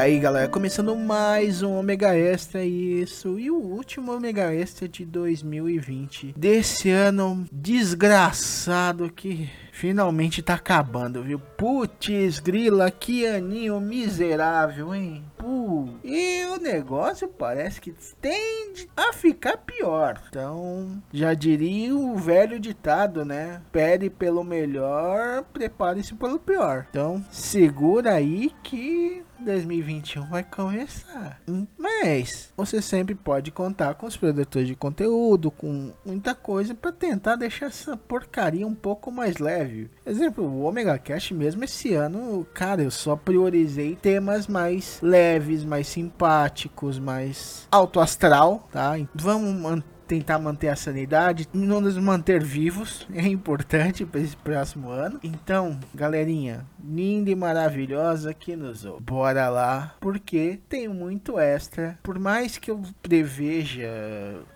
Aí 0.00 0.18
galera, 0.18 0.48
começando 0.48 0.96
mais 0.96 1.62
um 1.62 1.76
Omega 1.76 2.16
Extra, 2.16 2.64
isso, 2.64 3.38
e 3.38 3.50
o 3.50 3.56
último 3.56 4.16
Omega 4.16 4.50
Extra 4.50 4.88
de 4.88 5.04
2020, 5.04 6.34
desse 6.34 6.88
ano 6.88 7.44
desgraçado 7.52 9.12
que 9.12 9.50
finalmente 9.72 10.42
tá 10.42 10.54
acabando, 10.54 11.22
viu? 11.22 11.38
Putz, 11.38 12.38
grila, 12.38 12.90
que 12.90 13.26
aninho 13.26 13.78
miserável, 13.78 14.94
hein? 14.94 15.24
Puh. 15.36 15.88
E 16.04 16.44
o 16.46 16.58
negócio 16.58 17.28
parece 17.28 17.80
que 17.80 17.94
tende 18.20 18.88
a 18.96 19.12
ficar 19.12 19.56
pior. 19.56 20.20
Então, 20.28 21.02
já 21.12 21.32
diria 21.34 21.94
o 21.94 22.16
velho 22.16 22.60
ditado, 22.60 23.24
né? 23.24 23.62
Pede 23.72 24.10
pelo 24.10 24.44
melhor, 24.44 25.44
prepare-se 25.44 26.14
pelo 26.14 26.38
pior. 26.38 26.86
Então, 26.90 27.24
segura 27.30 28.12
aí 28.12 28.52
que 28.62 29.22
2021 29.44 30.26
vai 30.26 30.42
começar. 30.42 31.40
Mas 31.78 32.52
você 32.56 32.80
sempre 32.80 33.14
pode 33.14 33.50
contar 33.50 33.94
com 33.94 34.06
os 34.06 34.16
produtores 34.16 34.68
de 34.68 34.74
conteúdo, 34.74 35.50
com 35.50 35.92
muita 36.04 36.34
coisa 36.34 36.74
para 36.74 36.92
tentar 36.92 37.36
deixar 37.36 37.66
essa 37.66 37.96
porcaria 37.96 38.66
um 38.66 38.74
pouco 38.74 39.10
mais 39.10 39.38
leve. 39.38 39.90
Exemplo, 40.04 40.44
o 40.44 40.64
Omega 40.64 40.98
Cash 40.98 41.32
mesmo 41.32 41.64
esse 41.64 41.94
ano, 41.94 42.46
cara, 42.54 42.82
eu 42.82 42.90
só 42.90 43.16
priorizei 43.16 43.96
temas 43.96 44.46
mais 44.46 44.98
leves, 45.02 45.64
mais 45.64 45.86
simpáticos, 45.88 46.98
mais 46.98 47.66
alto 47.70 48.00
astral, 48.00 48.68
tá? 48.72 48.94
Vamos 49.14 49.54
manter 49.54 50.00
tentar 50.10 50.40
manter 50.40 50.66
a 50.66 50.74
sanidade, 50.74 51.48
nos 51.52 51.96
manter 51.96 52.42
vivos, 52.42 53.06
é 53.14 53.28
importante 53.28 54.04
para 54.04 54.20
esse 54.20 54.36
próximo 54.36 54.90
ano. 54.90 55.20
Então, 55.22 55.78
galerinha, 55.94 56.66
linda 56.84 57.30
e 57.30 57.34
maravilhosa 57.34 58.32
que 58.34 58.56
nos 58.56 58.84
ouve. 58.84 59.02
Bora 59.02 59.48
lá, 59.48 59.94
porque 60.00 60.58
tem 60.68 60.88
muito 60.88 61.38
extra. 61.38 61.98
Por 62.02 62.18
mais 62.18 62.58
que 62.58 62.70
eu 62.70 62.82
preveja, 63.02 63.88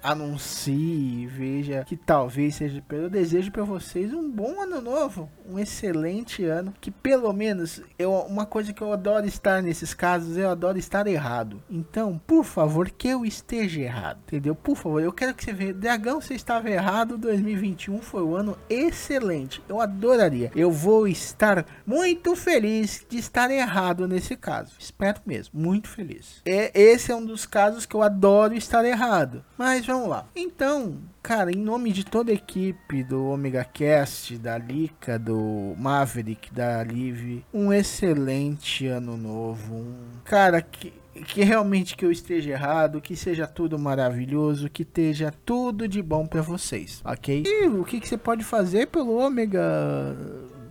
anuncie, 0.02 1.26
veja 1.26 1.84
que 1.84 1.96
talvez 1.96 2.56
seja, 2.56 2.82
eu 2.90 3.10
desejo 3.10 3.50
para 3.50 3.64
vocês 3.64 4.12
um 4.12 4.30
bom 4.30 4.60
ano 4.60 4.80
novo, 4.80 5.30
um 5.48 5.58
excelente 5.58 6.44
ano, 6.44 6.72
que 6.80 6.90
pelo 6.90 7.32
menos 7.32 7.82
eu 7.98 8.12
uma 8.12 8.46
coisa 8.46 8.72
que 8.72 8.82
eu 8.82 8.92
adoro 8.92 9.26
estar 9.26 9.62
nesses 9.62 9.94
casos, 9.94 10.36
eu 10.36 10.50
adoro 10.50 10.78
estar 10.78 11.06
errado. 11.06 11.62
Então, 11.68 12.20
por 12.26 12.44
favor, 12.44 12.90
que 12.90 13.08
eu 13.08 13.24
esteja 13.24 13.80
errado, 13.80 14.18
entendeu? 14.26 14.54
Por 14.54 14.76
favor, 14.76 15.02
eu 15.02 15.12
quero 15.12 15.34
que 15.34 15.44
você 15.44 15.52
vê, 15.52 15.72
Dragão, 15.72 16.20
você 16.20 16.34
estava 16.34 16.70
errado. 16.70 17.18
2021 17.18 18.00
foi 18.00 18.22
um 18.22 18.34
ano 18.34 18.56
excelente. 18.68 19.62
Eu 19.68 19.80
adoraria. 19.80 20.50
Eu 20.54 20.70
vou 20.70 21.06
estar 21.06 21.64
muito 21.86 22.13
feliz 22.36 23.04
de 23.08 23.18
estar 23.18 23.50
errado 23.50 24.06
nesse 24.06 24.36
caso. 24.36 24.74
Espero 24.78 25.20
mesmo, 25.24 25.58
muito 25.58 25.88
feliz. 25.88 26.42
É, 26.44 26.70
esse 26.78 27.10
é 27.10 27.16
um 27.16 27.24
dos 27.24 27.46
casos 27.46 27.86
que 27.86 27.94
eu 27.94 28.02
adoro 28.02 28.54
estar 28.54 28.84
errado. 28.84 29.44
Mas 29.56 29.86
vamos 29.86 30.08
lá. 30.08 30.26
Então, 30.34 30.98
cara, 31.22 31.50
em 31.50 31.56
nome 31.56 31.92
de 31.92 32.04
toda 32.04 32.30
a 32.30 32.34
equipe 32.34 33.02
do 33.02 33.26
Omega 33.26 33.64
Cast, 33.64 34.36
da 34.38 34.58
Lika, 34.58 35.18
do 35.18 35.74
Maverick, 35.78 36.52
da 36.52 36.78
Live, 36.78 37.44
um 37.52 37.72
excelente 37.72 38.86
ano 38.86 39.16
novo. 39.16 39.74
Um 39.74 40.20
cara 40.24 40.60
que 40.60 40.92
que 41.14 41.44
realmente 41.44 41.96
que 41.96 42.04
eu 42.04 42.10
esteja 42.10 42.50
errado, 42.50 43.00
que 43.00 43.14
seja 43.14 43.46
tudo 43.46 43.78
maravilhoso, 43.78 44.68
que 44.68 44.82
esteja 44.82 45.32
tudo 45.44 45.86
de 45.86 46.02
bom 46.02 46.26
para 46.26 46.42
vocês, 46.42 47.00
ok? 47.04 47.44
E 47.46 47.68
o 47.68 47.84
que, 47.84 48.00
que 48.00 48.08
você 48.08 48.18
pode 48.18 48.42
fazer 48.42 48.88
pelo 48.88 49.16
Ômega 49.16 49.62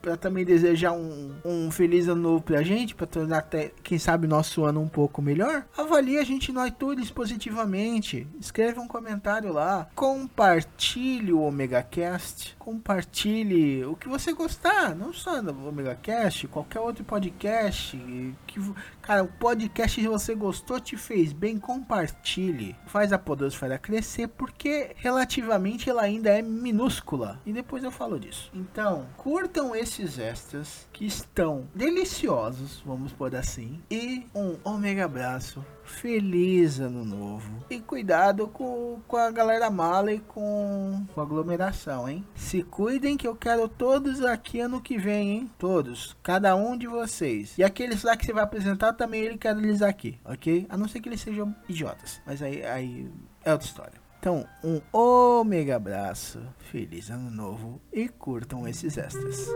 para 0.03 0.17
também 0.17 0.43
desejar 0.43 0.91
um, 0.91 1.31
um 1.45 1.71
feliz 1.71 2.09
ano 2.09 2.21
novo 2.21 2.43
pra 2.43 2.61
gente, 2.61 2.93
para 2.93 3.07
tornar 3.07 3.37
até, 3.37 3.71
quem 3.81 3.97
sabe, 3.97 4.27
nosso 4.27 4.65
ano 4.65 4.81
um 4.81 4.87
pouco 4.87 5.21
melhor, 5.21 5.65
avalie 5.77 6.17
a 6.17 6.25
gente 6.25 6.51
no 6.51 6.63
iTunes 6.67 7.09
positivamente, 7.09 8.27
escreve 8.37 8.81
um 8.81 8.87
comentário 8.87 9.53
lá, 9.53 9.87
compartilhe 9.95 11.31
o 11.31 11.39
Omega 11.39 11.81
Cast, 11.81 12.53
compartilhe 12.59 13.85
o 13.85 13.95
que 13.95 14.09
você 14.09 14.33
gostar, 14.33 14.93
não 14.93 15.13
só 15.13 15.41
no 15.41 15.69
Omega 15.69 15.95
Cast, 15.95 16.49
qualquer 16.49 16.81
outro 16.81 17.05
podcast, 17.05 17.97
que, 18.45 18.59
cara, 19.03 19.23
o 19.23 19.27
podcast 19.27 19.99
que 19.99 20.07
você 20.07 20.35
gostou, 20.35 20.79
te 20.79 20.97
fez 20.97 21.31
bem, 21.31 21.57
compartilhe, 21.57 22.75
faz 22.87 23.13
a 23.13 23.19
podosfera 23.19 23.77
crescer, 23.77 24.27
porque 24.27 24.91
relativamente 24.97 25.89
ela 25.89 26.01
ainda 26.01 26.29
é 26.29 26.41
minúscula, 26.41 27.39
e 27.45 27.53
depois 27.53 27.83
eu 27.83 27.91
falo 27.91 28.19
disso. 28.19 28.51
Então, 28.53 29.05
curtam 29.17 29.75
esse 29.75 29.93
esses 29.93 30.17
extras 30.17 30.87
que 30.91 31.05
estão 31.05 31.67
deliciosos, 31.73 32.81
vamos 32.85 33.13
por 33.13 33.35
assim, 33.35 33.81
e 33.89 34.25
um 34.33 34.57
omega 34.63 35.05
abraço, 35.05 35.63
feliz 35.83 36.79
ano 36.79 37.05
novo 37.05 37.63
e 37.69 37.79
cuidado 37.79 38.47
com, 38.47 38.99
com 39.07 39.17
a 39.17 39.31
galera 39.31 39.69
mala 39.69 40.11
e 40.13 40.19
com, 40.19 41.05
com 41.13 41.21
aglomeração, 41.21 42.07
hein? 42.09 42.25
Se 42.35 42.63
cuidem 42.63 43.17
que 43.17 43.27
eu 43.27 43.35
quero 43.35 43.67
todos 43.67 44.23
aqui 44.23 44.59
ano 44.59 44.81
que 44.81 44.97
vem, 44.97 45.31
hein? 45.31 45.51
Todos, 45.57 46.15
cada 46.23 46.55
um 46.55 46.77
de 46.77 46.87
vocês. 46.87 47.57
E 47.57 47.63
aqueles 47.63 48.03
lá 48.03 48.15
que 48.15 48.25
você 48.25 48.33
vai 48.33 48.43
apresentar 48.43 48.93
também 48.93 49.21
ele 49.21 49.37
quer 49.37 49.57
eles 49.57 49.81
aqui, 49.81 50.19
ok? 50.25 50.65
A 50.69 50.77
não 50.77 50.87
ser 50.87 50.99
que 50.99 51.09
eles 51.09 51.21
sejam 51.21 51.55
idiotas, 51.67 52.21
mas 52.25 52.41
aí, 52.41 52.63
aí 52.65 53.11
é 53.43 53.51
outra 53.51 53.67
história. 53.67 54.03
Então, 54.19 54.47
um 54.63 54.79
ômega 54.93 55.75
abraço, 55.75 56.41
feliz 56.71 57.09
ano 57.09 57.29
novo 57.29 57.81
e 57.91 58.07
curtam 58.07 58.65
esses 58.65 58.97
extras. 58.97 59.49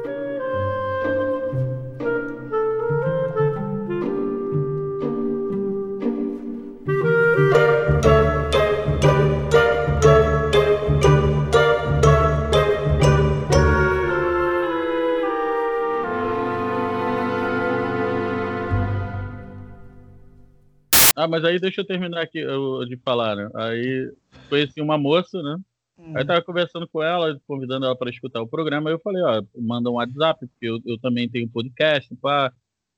Ah, 21.27 21.29
mas 21.29 21.43
aí 21.43 21.59
deixa 21.59 21.81
eu 21.81 21.85
terminar 21.85 22.21
aqui 22.21 22.41
de 22.87 22.95
falar, 23.03 23.35
né? 23.35 23.49
Aí 23.53 24.13
conheci 24.47 24.79
uma 24.79 24.97
moça, 24.97 25.41
né? 25.43 25.57
Hum. 25.99 26.13
Aí 26.15 26.23
tava 26.23 26.41
conversando 26.41 26.87
com 26.87 27.03
ela, 27.03 27.37
convidando 27.45 27.85
ela 27.85 27.97
para 27.97 28.09
escutar 28.09 28.41
o 28.41 28.47
programa. 28.47 28.89
Aí 28.89 28.95
eu 28.95 28.99
falei, 28.99 29.21
ó, 29.21 29.43
manda 29.57 29.89
um 29.89 29.95
WhatsApp, 29.95 30.47
porque 30.47 30.65
eu, 30.65 30.79
eu 30.85 30.97
também 30.99 31.27
tenho 31.27 31.49
podcast, 31.49 32.15
pá. 32.15 32.53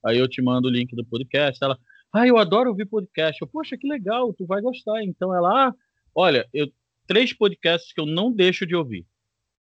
Aí 0.05 0.19
eu 0.19 0.27
te 0.27 0.43
mando 0.43 0.67
o 0.67 0.71
link 0.71 0.95
do 0.95 1.03
podcast. 1.03 1.57
Ela, 1.63 1.75
ah, 2.13 2.27
eu 2.27 2.37
adoro 2.37 2.69
ouvir 2.69 2.85
podcast. 2.85 3.41
Eu, 3.41 3.47
poxa, 3.47 3.75
que 3.75 3.87
legal, 3.87 4.31
tu 4.31 4.45
vai 4.45 4.61
gostar. 4.61 5.03
Então 5.03 5.33
ela, 5.33 5.69
ah, 5.69 5.73
olha, 6.13 6.47
eu 6.53 6.71
três 7.07 7.33
podcasts 7.33 7.91
que 7.91 7.99
eu 7.99 8.05
não 8.05 8.31
deixo 8.31 8.63
de 8.63 8.75
ouvir. 8.75 9.07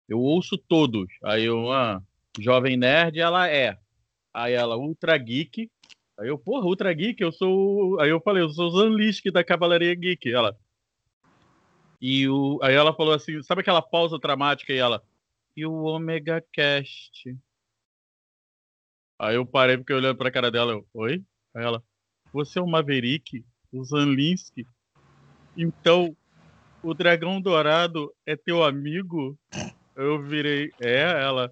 Eu 0.08 0.18
ouço 0.18 0.56
todos. 0.56 1.08
Aí 1.22 1.44
eu, 1.44 1.70
ah, 1.70 2.00
Jovem 2.40 2.78
Nerd, 2.78 3.20
ela 3.20 3.50
é. 3.50 3.76
Aí 4.32 4.54
ela, 4.54 4.78
Ultra 4.78 5.18
Geek, 5.18 5.70
Aí 6.18 6.28
eu, 6.28 6.38
porra, 6.38 6.64
Ultra 6.64 6.92
Geek, 6.92 7.22
eu 7.22 7.30
sou. 7.30 8.00
Aí 8.00 8.08
eu 8.08 8.20
falei, 8.20 8.42
eu 8.42 8.48
sou 8.48 8.68
o 8.68 8.70
Zanlisk 8.70 9.26
da 9.30 9.44
Cavalaria 9.44 9.94
Geek. 9.94 10.32
Ela. 10.32 10.58
E 12.00 12.28
o. 12.28 12.58
Aí 12.62 12.74
ela 12.74 12.94
falou 12.94 13.12
assim, 13.12 13.42
sabe 13.42 13.60
aquela 13.60 13.82
pausa 13.82 14.18
dramática 14.18 14.72
e 14.72 14.78
ela. 14.78 15.02
E 15.54 15.66
o 15.66 15.84
Omega 15.84 16.42
Cast. 16.52 17.36
Aí 19.18 19.36
eu 19.36 19.46
parei 19.46 19.76
porque 19.76 19.92
olhando 19.92 20.16
pra 20.16 20.30
cara 20.30 20.50
dela, 20.50 20.72
eu, 20.72 20.86
oi? 20.92 21.24
Aí 21.54 21.64
ela, 21.64 21.82
você 22.32 22.58
é 22.58 22.62
o 22.62 22.66
Maverick, 22.66 23.44
o 23.72 23.82
Zanlinsky. 23.82 24.66
Então, 25.56 26.14
o 26.82 26.92
dragão 26.92 27.40
dourado 27.40 28.14
é 28.26 28.36
teu 28.36 28.62
amigo? 28.62 29.38
Eu 29.94 30.22
virei, 30.22 30.70
é, 30.78 31.00
ela. 31.00 31.50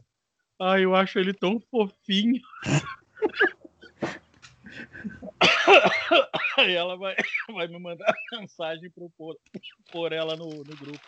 Ah, 0.61 0.79
eu 0.79 0.95
acho 0.95 1.19
ele 1.19 1.33
tão 1.33 1.59
fofinho. 1.71 2.43
Aí 6.59 6.75
ela 6.75 6.97
vai, 6.97 7.15
vai 7.53 7.67
me 7.67 7.79
mandar 7.79 8.15
mensagem 8.33 8.91
para 8.91 9.07
pôr, 9.17 9.37
pôr 9.93 10.13
ela 10.13 10.37
no, 10.37 10.49
no 10.49 10.77
grupo. 10.77 11.01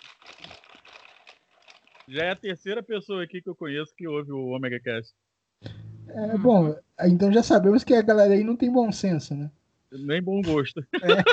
Já 2.09 2.25
é 2.25 2.31
a 2.31 2.37
terceira 2.37 2.83
pessoa 2.83 3.23
aqui 3.23 3.43
que 3.43 3.49
eu 3.49 3.57
conheço 3.57 3.95
que 3.97 4.07
ouve 4.07 4.33
o 4.33 4.49
Omega 4.49 4.79
Cast. 4.81 5.15
É, 6.09 6.39
bom, 6.39 6.77
então 7.01 7.33
já 7.33 7.43
sabemos 7.43 7.83
que 7.83 7.95
a 7.95 8.03
galera 8.03 8.35
aí 8.35 8.45
não 8.45 8.57
tem 8.57 8.71
bom 8.71 8.93
senso, 8.93 9.35
né? 9.35 9.51
Nem 9.91 10.23
bom 10.23 10.41
gosto. 10.41 10.87
É. 11.03 11.25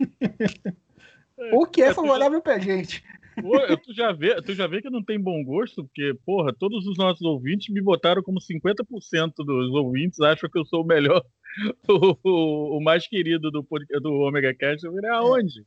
o 1.54 1.66
que 1.66 1.82
é 1.82 1.94
favorável 1.94 2.40
pra 2.40 2.58
gente. 2.58 3.04
Pô, 3.42 3.76
tu, 3.76 3.92
já 3.92 4.12
vê, 4.12 4.40
tu 4.40 4.54
já 4.54 4.68
vê 4.68 4.80
que 4.80 4.88
não 4.88 5.02
tem 5.02 5.20
bom 5.20 5.42
gosto, 5.44 5.84
porque, 5.84 6.14
porra, 6.24 6.54
todos 6.56 6.86
os 6.86 6.96
nossos 6.96 7.22
ouvintes 7.22 7.74
me 7.74 7.82
botaram 7.82 8.22
como 8.22 8.38
50% 8.38 9.32
dos 9.38 9.74
ouvintes 9.74 10.20
acham 10.20 10.48
que 10.48 10.58
eu 10.58 10.64
sou 10.64 10.82
o 10.82 10.86
melhor, 10.86 11.24
o, 11.88 12.16
o, 12.22 12.78
o 12.78 12.80
mais 12.80 13.08
querido 13.08 13.50
do, 13.50 13.66
do 14.00 14.12
Omega 14.20 14.54
Cast. 14.54 14.86
Eu 14.86 14.92
falei, 14.92 15.10
aonde? 15.10 15.66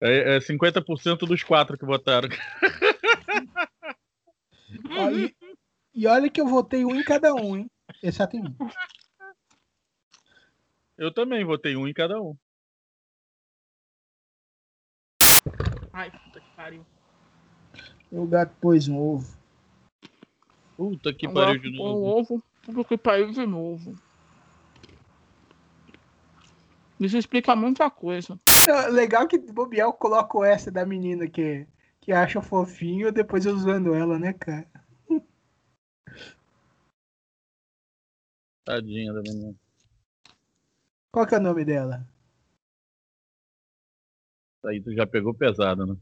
É, 0.00 0.36
é 0.36 0.38
50% 0.38 1.26
dos 1.26 1.42
quatro 1.42 1.78
que 1.78 1.86
votaram. 1.86 2.28
e, 5.16 5.34
e 5.94 6.06
olha 6.06 6.28
que 6.28 6.40
eu 6.40 6.46
votei 6.46 6.84
um 6.84 6.94
em 6.94 7.02
cada 7.02 7.34
um, 7.34 7.56
hein? 7.56 7.70
Exceto 8.02 8.36
em 8.36 8.40
um. 8.40 8.54
Eu 10.98 11.12
também 11.12 11.44
votei 11.44 11.76
um 11.76 11.88
em 11.88 11.92
cada 11.92 12.20
um. 12.20 12.36
Ai, 15.92 16.10
puta 16.10 16.40
que 16.40 16.56
pariu. 16.56 16.86
O 18.10 18.26
gato 18.26 18.54
pôs 18.60 18.88
um 18.88 18.98
ovo. 18.98 19.36
Puta 20.76 21.12
que 21.12 21.28
pariu 21.28 21.60
de 21.60 21.70
novo. 21.70 21.98
Um 21.98 22.04
ovo, 22.08 22.42
puta 22.62 22.84
que 22.84 22.96
pariu 22.96 23.30
de 23.30 23.46
novo. 23.46 23.94
Isso 26.98 27.16
explica 27.16 27.56
muita 27.56 27.90
coisa. 27.90 28.38
Legal 28.90 29.26
que 29.26 29.38
Bobiel 29.38 29.92
coloca 29.92 30.38
o 30.38 30.44
essa 30.44 30.70
da 30.70 30.86
menina 30.86 31.26
que, 31.26 31.66
que 32.00 32.12
acha 32.12 32.40
fofinho 32.40 33.12
depois 33.12 33.44
eu 33.44 33.54
usando 33.54 33.92
ela, 33.92 34.18
né, 34.18 34.32
cara? 34.32 34.70
Tadinha 38.64 39.12
da 39.12 39.20
menina. 39.20 39.54
Qual 41.10 41.26
que 41.26 41.34
é 41.34 41.38
o 41.38 41.42
nome 41.42 41.64
dela? 41.64 42.06
Aí 44.64 44.80
tu 44.80 44.94
já 44.94 45.06
pegou 45.06 45.34
pesado, 45.34 45.86
né? 45.86 45.96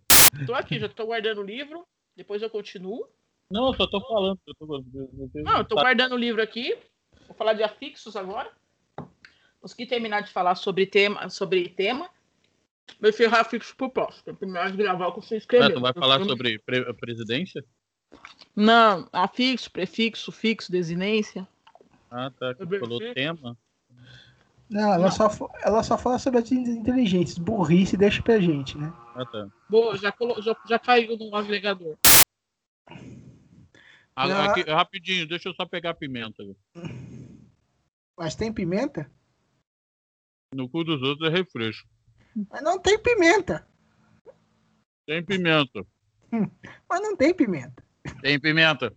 Tô 0.46 0.54
aqui, 0.54 0.78
já 0.78 0.88
tô 0.88 1.06
guardando 1.06 1.38
o 1.38 1.44
livro. 1.44 1.86
Depois 2.16 2.42
eu 2.42 2.50
continuo. 2.50 3.08
Não, 3.50 3.68
eu 3.68 3.74
só 3.74 3.86
tô 3.86 4.00
falando. 4.00 4.38
Eu 4.46 4.54
tô... 4.54 4.84
Não, 5.34 5.58
eu 5.58 5.64
tô 5.64 5.74
guardando 5.74 6.12
o 6.12 6.18
livro 6.18 6.42
aqui. 6.42 6.76
Vou 7.26 7.36
falar 7.36 7.54
de 7.54 7.62
afixos 7.62 8.16
agora. 8.16 8.50
Consegui 9.60 9.86
terminar 9.86 10.22
de 10.22 10.30
falar 10.30 10.54
sobre 10.54 10.86
tema. 10.86 11.28
Sobre 11.28 11.68
tema. 11.68 12.08
Vai 13.00 13.12
ferrar 13.12 13.40
afixo 13.40 13.74
pro 13.76 13.90
próximo. 13.90 14.36
Primeiro 14.36 14.70
de 14.70 14.76
gravar 14.76 15.08
o 15.08 15.14
que 15.14 15.26
você 15.26 15.36
escreveu. 15.36 15.68
Ah, 15.68 15.72
tu 15.72 15.80
vai 15.80 15.92
falar 15.92 16.24
sobre 16.24 16.58
pre 16.58 16.92
presidência? 16.94 17.64
Não, 18.54 19.08
afixo, 19.12 19.70
prefixo, 19.70 20.32
fixo, 20.32 20.70
desinência. 20.70 21.46
Ah, 22.10 22.30
tá. 22.30 22.54
Que 22.54 22.78
falou 22.78 22.98
tema. 23.14 23.56
Não, 24.70 24.92
ela, 24.92 24.98
não. 24.98 25.10
Só, 25.10 25.28
ela 25.62 25.82
só 25.82 25.98
fala 25.98 26.18
sobre 26.18 26.38
as 26.38 26.52
inteligentes. 26.52 27.36
Burrice 27.36 27.96
deixa 27.96 28.22
pra 28.22 28.38
gente, 28.38 28.78
né? 28.78 28.92
Ah, 29.16 29.26
tá. 29.26 29.48
Boa, 29.68 29.96
já, 29.98 30.14
já, 30.40 30.56
já 30.68 30.78
caiu 30.78 31.18
no 31.18 31.34
agregador. 31.34 31.98
Ah, 34.14 34.44
aqui, 34.44 34.62
rapidinho, 34.70 35.26
deixa 35.26 35.48
eu 35.48 35.54
só 35.54 35.66
pegar 35.66 35.90
a 35.90 35.94
pimenta. 35.94 36.44
Mas 38.16 38.36
tem 38.36 38.52
pimenta? 38.52 39.10
No 40.54 40.68
cu 40.68 40.84
dos 40.84 41.02
outros 41.02 41.28
é 41.28 41.36
refresco. 41.36 41.88
Mas 42.48 42.62
não 42.62 42.78
tem 42.78 42.98
pimenta. 42.98 43.66
Tem 45.06 45.24
pimenta. 45.24 45.84
Mas 46.88 47.00
não 47.00 47.16
tem 47.16 47.34
pimenta. 47.34 47.82
Tem 48.22 48.38
pimenta. 48.38 48.94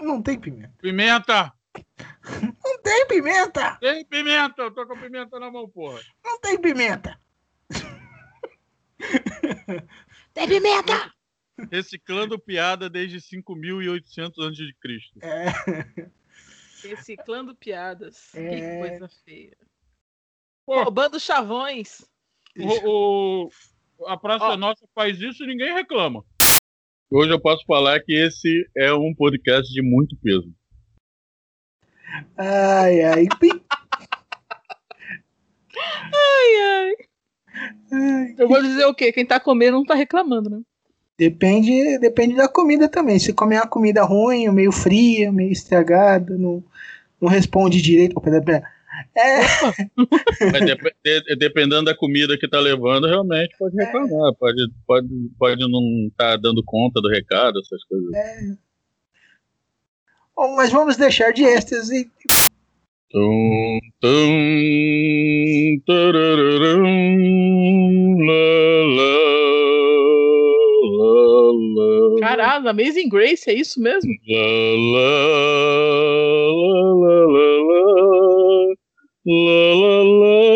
Não 0.00 0.22
tem 0.22 0.38
pimenta. 0.38 0.74
Pimenta! 0.80 1.52
Tem 2.92 3.06
pimenta! 3.06 3.78
Tem 3.80 4.04
pimenta! 4.04 4.64
Eu 4.64 4.70
tô 4.70 4.86
com 4.86 5.00
pimenta 5.00 5.40
na 5.40 5.50
mão, 5.50 5.66
porra. 5.66 5.98
Não 6.22 6.38
tem 6.40 6.60
pimenta! 6.60 7.18
tem 10.34 10.46
pimenta! 10.46 11.10
Reciclando 11.70 12.38
piada 12.38 12.90
desde 12.90 13.16
5.800 13.16 14.46
a.C. 14.46 14.74
É. 15.22 15.46
Reciclando 16.86 17.54
piadas. 17.54 18.34
É. 18.34 18.50
Que 18.50 18.60
coisa 18.78 19.08
feia. 19.24 19.56
Pô. 20.66 20.82
Roubando 20.82 21.18
chavões. 21.18 22.04
O, 22.58 23.46
o, 23.46 23.50
a 24.06 24.18
Praça 24.18 24.44
Ó. 24.44 24.56
Nossa 24.58 24.86
faz 24.94 25.18
isso 25.18 25.44
e 25.44 25.46
ninguém 25.46 25.72
reclama. 25.72 26.22
Hoje 27.10 27.32
eu 27.32 27.40
posso 27.40 27.64
falar 27.64 28.00
que 28.00 28.12
esse 28.12 28.68
é 28.76 28.92
um 28.92 29.14
podcast 29.14 29.72
de 29.72 29.80
muito 29.80 30.14
peso. 30.18 30.54
Ai, 32.36 33.00
ai. 33.02 33.28
ai, 36.14 36.60
ai. 36.60 36.94
ai. 37.92 38.34
Eu 38.38 38.48
vou 38.48 38.62
dizer 38.62 38.84
o 38.86 38.94
quê? 38.94 39.12
Quem 39.12 39.24
tá 39.24 39.40
comendo 39.40 39.78
não 39.78 39.84
tá 39.84 39.94
reclamando, 39.94 40.50
né? 40.50 40.60
Depende, 41.18 41.98
depende 41.98 42.34
da 42.34 42.48
comida 42.48 42.88
também. 42.88 43.18
Se 43.18 43.32
comer 43.32 43.56
uma 43.56 43.66
comida 43.66 44.02
ruim, 44.02 44.48
meio 44.50 44.72
fria, 44.72 45.30
meio 45.30 45.52
estragada, 45.52 46.36
não, 46.36 46.64
não 47.20 47.28
responde 47.28 47.80
direito. 47.80 48.20
Pera, 48.20 48.42
pera. 48.42 48.64
É. 49.16 49.40
Mas 50.52 51.38
dependendo 51.38 51.84
da 51.84 51.96
comida 51.96 52.36
que 52.38 52.48
tá 52.48 52.58
levando, 52.60 53.06
realmente 53.06 53.56
pode 53.58 53.76
reclamar. 53.76 54.32
É. 54.32 54.36
Pode, 54.38 54.72
pode, 54.86 55.08
pode 55.38 55.60
não 55.68 56.08
estar 56.08 56.32
tá 56.32 56.36
dando 56.36 56.62
conta 56.64 57.00
do 57.00 57.08
recado, 57.08 57.60
essas 57.60 57.84
coisas. 57.84 58.12
É. 58.14 58.71
Bom, 60.36 60.56
mas 60.56 60.70
vamos 60.70 60.96
deixar 60.96 61.32
de 61.32 61.44
êxtase. 61.44 62.10
Tum, 63.10 63.78
tum, 64.00 65.80
tarararum, 65.86 66.86
la, 68.24 68.86
la, 68.96 69.12
la, 71.76 72.20
Caralho, 72.20 72.68
Amazing 72.70 73.08
Grace, 73.10 73.50
é 73.50 73.54
isso 73.54 73.78
mesmo? 73.80 74.10
La, 74.26 74.40
la, 74.94 75.10
la, 76.62 77.16
la, 77.26 77.48
la, 77.66 77.82
la, 79.26 79.74
la, 79.74 79.94
la. 80.02 80.51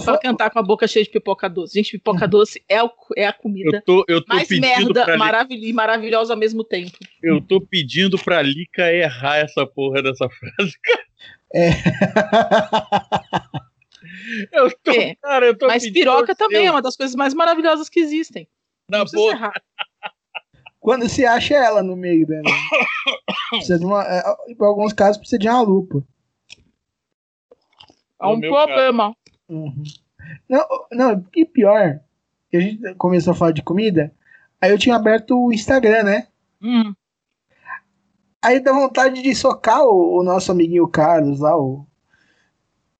Só 0.00 0.18
cantar 0.18 0.50
com 0.50 0.58
a 0.58 0.62
boca 0.62 0.86
cheia 0.86 1.04
de 1.04 1.10
pipoca 1.10 1.48
doce. 1.48 1.74
Gente, 1.74 1.92
pipoca 1.92 2.26
doce 2.26 2.62
é, 2.68 2.82
o, 2.82 2.90
é 3.16 3.26
a 3.26 3.32
comida 3.32 3.78
eu 3.78 3.82
tô, 3.82 4.04
eu 4.08 4.24
tô 4.24 4.34
mais 4.34 4.48
merda 4.48 5.16
maravil 5.16 5.58
e 5.58 5.72
maravilhosa 5.72 6.32
ao 6.32 6.38
mesmo 6.38 6.64
tempo. 6.64 6.96
Eu 7.22 7.40
tô 7.40 7.60
pedindo 7.60 8.18
pra 8.18 8.42
Lika 8.42 8.92
errar 8.92 9.36
essa 9.36 9.66
porra 9.66 10.02
dessa 10.02 10.28
frase. 10.28 10.74
É. 11.54 11.70
eu 14.52 14.70
tô, 14.82 14.90
é. 14.90 15.14
cara, 15.16 15.46
eu 15.46 15.56
tô 15.56 15.66
Mas 15.66 15.88
piroca 15.90 16.34
também 16.34 16.66
é 16.66 16.70
uma 16.70 16.82
das 16.82 16.96
coisas 16.96 17.14
mais 17.14 17.34
maravilhosas 17.34 17.88
que 17.88 18.00
existem. 18.00 18.48
Na 18.88 19.04
boa. 19.04 19.52
Quando 20.80 21.08
se 21.08 21.24
acha 21.24 21.54
ela 21.54 21.82
no 21.82 21.96
meio, 21.96 22.26
né? 22.28 22.42
precisa 23.50 23.78
de 23.78 23.84
uma, 23.84 24.04
é, 24.04 24.22
em 24.48 24.56
alguns 24.60 24.92
casos 24.92 25.16
precisa 25.16 25.38
de 25.38 25.48
uma 25.48 25.62
lupa. 25.62 26.04
É 28.20 28.26
um 28.26 28.40
problema. 28.40 29.04
Caso. 29.04 29.16
Uhum. 29.48 29.82
Não, 30.48 30.66
não, 30.90 31.24
e 31.34 31.44
pior, 31.44 32.00
que 32.50 32.56
a 32.56 32.60
gente 32.60 32.94
começou 32.94 33.32
a 33.32 33.36
falar 33.36 33.52
de 33.52 33.62
comida, 33.62 34.12
aí 34.60 34.70
eu 34.70 34.78
tinha 34.78 34.96
aberto 34.96 35.36
o 35.36 35.52
Instagram, 35.52 36.02
né? 36.04 36.28
Uhum. 36.62 36.94
Aí 38.42 38.60
dá 38.60 38.72
vontade 38.72 39.22
de 39.22 39.34
socar 39.34 39.82
o, 39.82 40.18
o, 40.18 40.22
nosso 40.22 40.52
amiguinho 40.52 40.86
Carlos 40.86 41.40
lá, 41.40 41.56
o 41.56 41.86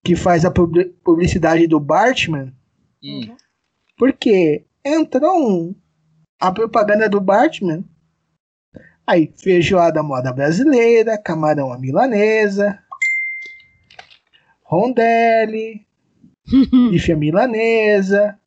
que 0.02 0.16
faz 0.16 0.44
a 0.44 0.50
publicidade 0.50 1.66
do 1.66 1.78
Bartman. 1.78 2.52
Uhum. 3.02 3.36
Porque 3.96 4.64
entrou 4.84 5.38
um, 5.38 5.74
a 6.40 6.50
propaganda 6.50 7.08
do 7.08 7.20
Bartman. 7.20 7.84
Aí, 9.06 9.32
feijoada 9.36 10.02
moda 10.02 10.32
brasileira, 10.32 11.18
camarão 11.18 11.72
à 11.72 11.78
milanesa, 11.78 12.82
rondelli, 14.62 15.86
bife 16.90 17.12
à 17.12 17.16
milanesa, 17.16 18.38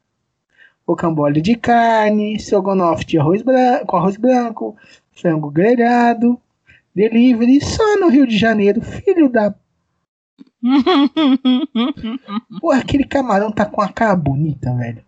rocambole 0.88 1.42
de 1.42 1.56
carne, 1.56 2.36
estrogonofe 2.36 3.06
de 3.06 3.18
arroz 3.18 3.42
branco, 3.42 3.86
com 3.86 3.98
arroz 3.98 4.18
branco, 4.18 4.78
frango 5.12 5.50
grelhado, 5.50 6.40
delivery 6.96 7.60
só 7.62 8.00
no 8.00 8.10
Rio 8.10 8.28
de 8.28 8.38
Janeiro, 8.38 8.82
filho 8.82 9.30
da. 9.30 9.54
Pô, 12.60 12.72
aquele 12.72 13.04
camarão 13.04 13.52
tá 13.52 13.66
com 13.66 13.82
a 13.82 13.92
cara 13.92 14.16
bonita, 14.16 14.74
velho. 14.76 15.06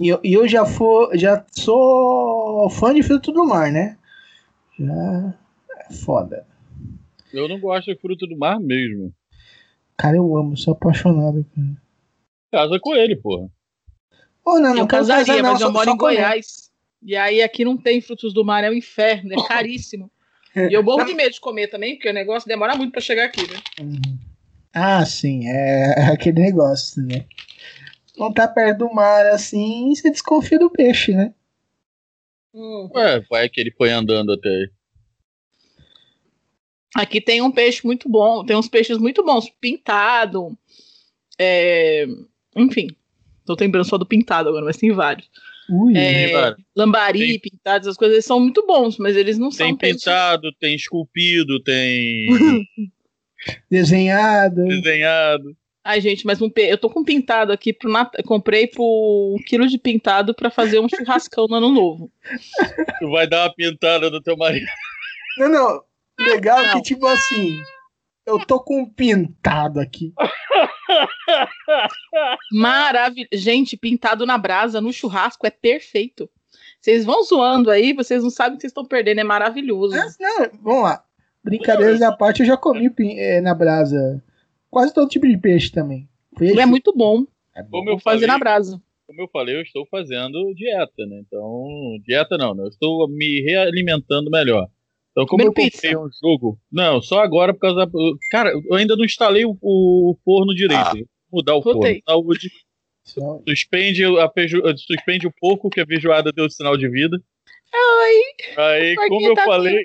E 0.00 0.08
eu, 0.08 0.18
eu 0.24 0.48
já, 0.48 0.66
for, 0.66 1.16
já 1.16 1.44
sou 1.52 2.68
fã 2.68 2.92
de 2.92 3.02
fruto 3.02 3.30
do 3.30 3.44
mar, 3.44 3.70
né? 3.70 3.96
Já 4.78 5.34
é 5.88 5.92
foda. 5.92 6.44
Eu 7.32 7.48
não 7.48 7.60
gosto 7.60 7.92
de 7.92 8.00
fruto 8.00 8.26
do 8.26 8.36
mar 8.36 8.58
mesmo. 8.58 9.12
Cara, 9.96 10.16
eu 10.16 10.36
amo, 10.36 10.56
sou 10.56 10.72
apaixonado. 10.74 11.44
Cara. 11.54 11.76
Casa 12.52 12.78
com 12.80 12.94
ele, 12.94 13.16
porra. 13.16 13.48
Não, 14.46 14.58
não 14.60 14.76
eu 14.78 14.86
casaria, 14.86 15.24
casar, 15.26 15.42
não, 15.42 15.52
mas 15.52 15.60
eu 15.60 15.66
só- 15.68 15.72
moro 15.72 15.84
só 15.86 15.90
em 15.94 15.96
comer. 15.98 16.14
Goiás. 16.16 16.70
E 17.02 17.16
aí 17.16 17.42
aqui 17.42 17.64
não 17.64 17.76
tem 17.76 18.00
frutos 18.00 18.32
do 18.32 18.44
mar, 18.44 18.64
é 18.64 18.70
o 18.70 18.74
inferno, 18.74 19.32
é 19.32 19.36
caríssimo. 19.48 20.10
E 20.56 20.72
eu 20.72 20.82
morro 20.82 21.04
de 21.04 21.14
medo 21.14 21.32
de 21.32 21.40
comer 21.40 21.66
também, 21.68 21.94
porque 21.96 22.08
o 22.08 22.12
negócio 22.14 22.48
demora 22.48 22.76
muito 22.76 22.92
pra 22.92 23.00
chegar 23.00 23.24
aqui, 23.26 23.42
né? 23.50 23.58
Uhum. 23.80 24.18
Ah, 24.72 25.04
sim, 25.04 25.46
é 25.48 26.12
aquele 26.12 26.40
negócio, 26.40 27.02
né? 27.02 27.24
Não 28.16 28.32
tá 28.32 28.46
perto 28.46 28.78
do 28.78 28.94
mar 28.94 29.26
assim, 29.26 29.92
você 29.94 30.10
desconfia 30.10 30.58
do 30.58 30.70
peixe, 30.70 31.12
né? 31.12 31.34
Hum. 32.54 32.88
Ué, 32.94 33.20
vai 33.28 33.48
que 33.48 33.60
ele 33.60 33.72
foi 33.72 33.90
andando 33.90 34.32
até 34.32 34.48
aí. 34.48 34.70
Aqui 36.94 37.20
tem 37.20 37.42
um 37.42 37.50
peixe 37.50 37.84
muito 37.84 38.08
bom, 38.08 38.44
tem 38.44 38.56
uns 38.56 38.68
peixes 38.68 38.98
muito 38.98 39.24
bons, 39.24 39.50
pintado, 39.60 40.56
é, 41.38 42.06
enfim. 42.56 42.88
Tô 43.44 43.56
lembrando 43.58 43.84
só 43.86 43.98
do 43.98 44.06
pintado 44.06 44.48
agora, 44.48 44.64
mas 44.64 44.76
tem 44.76 44.92
vários. 44.92 45.28
Ui, 45.68 45.96
É, 45.96 46.54
lambari, 46.76 47.38
pintado, 47.38 47.84
essas 47.84 47.96
coisas 47.96 48.14
eles 48.14 48.24
são 48.26 48.38
muito 48.38 48.66
bons, 48.66 48.98
mas 48.98 49.16
eles 49.16 49.38
não 49.38 49.48
Tem 49.48 49.68
são 49.68 49.76
peixes. 49.76 50.02
pintado, 50.04 50.52
tem 50.52 50.74
esculpido, 50.74 51.60
tem 51.62 52.26
desenhado. 53.70 54.64
desenhado. 54.66 55.56
Ai, 55.82 56.00
gente, 56.00 56.24
mas 56.24 56.40
um 56.40 56.48
pe... 56.48 56.62
eu 56.62 56.78
tô 56.78 56.88
com 56.88 57.04
pintado 57.04 57.52
aqui 57.52 57.70
pro 57.72 57.90
Nat... 57.92 58.10
comprei 58.24 58.66
por 58.66 59.34
um 59.34 59.38
quilo 59.44 59.66
de 59.68 59.76
pintado 59.76 60.34
pra 60.34 60.50
fazer 60.50 60.78
um 60.78 60.88
churrascão 60.88 61.46
no 61.46 61.56
ano 61.56 61.68
novo. 61.70 62.10
Tu 62.98 63.10
vai 63.10 63.26
dar 63.26 63.42
uma 63.42 63.54
pintada 63.54 64.08
no 64.08 64.22
teu 64.22 64.36
marido. 64.36 64.66
Não, 65.36 65.48
não. 65.50 65.82
Legal 66.18 66.62
Não. 66.62 66.72
que, 66.74 66.82
tipo 66.82 67.06
assim, 67.06 67.58
eu 68.26 68.38
tô 68.46 68.60
com 68.60 68.80
um 68.82 68.88
pintado 68.88 69.80
aqui. 69.80 70.12
Maravilhoso. 72.52 73.28
Gente, 73.32 73.76
pintado 73.76 74.26
na 74.26 74.38
brasa, 74.38 74.80
no 74.80 74.92
churrasco, 74.92 75.46
é 75.46 75.50
perfeito. 75.50 76.28
Vocês 76.80 77.04
vão 77.04 77.22
zoando 77.22 77.70
aí, 77.70 77.92
vocês 77.92 78.22
não 78.22 78.30
sabem 78.30 78.54
o 78.54 78.56
que 78.56 78.62
vocês 78.62 78.70
estão 78.70 78.84
perdendo, 78.84 79.20
é 79.20 79.24
maravilhoso. 79.24 79.96
Mas, 79.96 80.16
não, 80.18 80.46
vamos 80.62 80.82
lá. 80.84 81.04
Brincadeiras 81.42 82.00
à 82.02 82.12
parte, 82.12 82.40
eu 82.40 82.46
já 82.46 82.56
comi 82.56 82.88
pin- 82.90 83.18
eh, 83.18 83.40
na 83.40 83.54
brasa 83.54 84.22
quase 84.70 84.94
todo 84.94 85.08
tipo 85.08 85.26
de 85.26 85.36
peixe 85.36 85.70
também. 85.70 86.08
Peixe, 86.38 86.58
É 86.58 86.66
muito 86.66 86.92
bom. 86.94 87.24
é 87.54 87.62
bom. 87.62 87.78
Como 87.78 87.90
eu 87.90 87.98
fazer 87.98 88.20
falei, 88.20 88.26
na 88.28 88.38
brasa. 88.38 88.80
como 89.06 89.20
eu 89.20 89.28
falei, 89.28 89.56
eu 89.56 89.62
estou 89.62 89.86
fazendo 89.90 90.54
dieta, 90.54 91.04
né? 91.06 91.22
Então, 91.26 91.66
dieta 92.04 92.36
não, 92.38 92.54
né? 92.54 92.62
Eu 92.64 92.68
estou 92.68 93.08
me 93.08 93.40
realimentando 93.42 94.30
melhor. 94.30 94.68
Então, 95.16 95.26
como 95.26 95.44
Comendo 95.44 95.50
eu 95.50 95.54
comprei 95.54 95.70
pizza. 95.70 95.98
um 95.98 96.08
jogo. 96.20 96.58
Não, 96.72 97.00
só 97.00 97.20
agora 97.20 97.54
por 97.54 97.60
causa 97.60 97.86
da. 97.86 97.92
Cara, 98.32 98.50
eu 98.50 98.74
ainda 98.74 98.96
não 98.96 99.04
instalei 99.04 99.44
o, 99.44 99.56
o 99.62 100.18
forno 100.24 100.52
direito. 100.52 100.90
Vou 101.30 101.40
Mudar 101.40 101.54
o 101.54 101.62
Voltei. 101.62 102.02
forno. 102.04 102.24
Saúde. 102.24 102.50
Suspende, 103.46 104.04
a 104.18 104.28
feijo... 104.30 104.60
suspende 104.76 105.26
o 105.26 105.32
pouco 105.40 105.70
que 105.70 105.80
a 105.80 105.86
feijoada 105.86 106.32
deu 106.32 106.50
sinal 106.50 106.76
de 106.76 106.88
vida. 106.88 107.16
Ai, 107.72 108.76
Aí, 108.80 108.94
como 109.08 109.26
eu 109.28 109.34
tá 109.34 109.44
falei. 109.44 109.84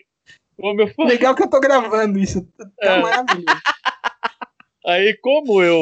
Como 0.57 0.81
eu 0.81 0.87
falei. 0.95 1.11
Legal 1.13 1.35
que 1.35 1.43
eu 1.43 1.49
tô 1.49 1.59
gravando 1.59 2.17
isso. 2.17 2.41
Tá 2.57 2.95
É. 2.95 3.01
maravilhoso. 3.01 3.45
Aí, 4.85 5.13
como 5.17 5.61
eu. 5.61 5.77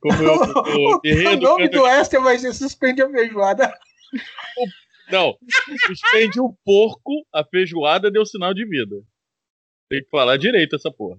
Como 0.00 0.22
eu, 0.22 0.32
o 1.36 1.36
nome 1.40 1.68
do 1.68 1.86
extra 1.86 2.20
vai 2.20 2.38
ser 2.38 2.54
Suspende 2.54 3.02
a 3.02 3.10
Feijoada. 3.10 3.72
Não, 5.10 5.36
suspende 5.86 6.40
o 6.40 6.54
porco, 6.64 7.26
a 7.32 7.44
feijoada 7.44 8.10
deu 8.10 8.24
sinal 8.24 8.54
de 8.54 8.64
vida. 8.66 8.96
Tem 9.88 10.02
que 10.02 10.10
falar 10.10 10.36
direito 10.36 10.76
essa 10.76 10.90
porra. 10.90 11.18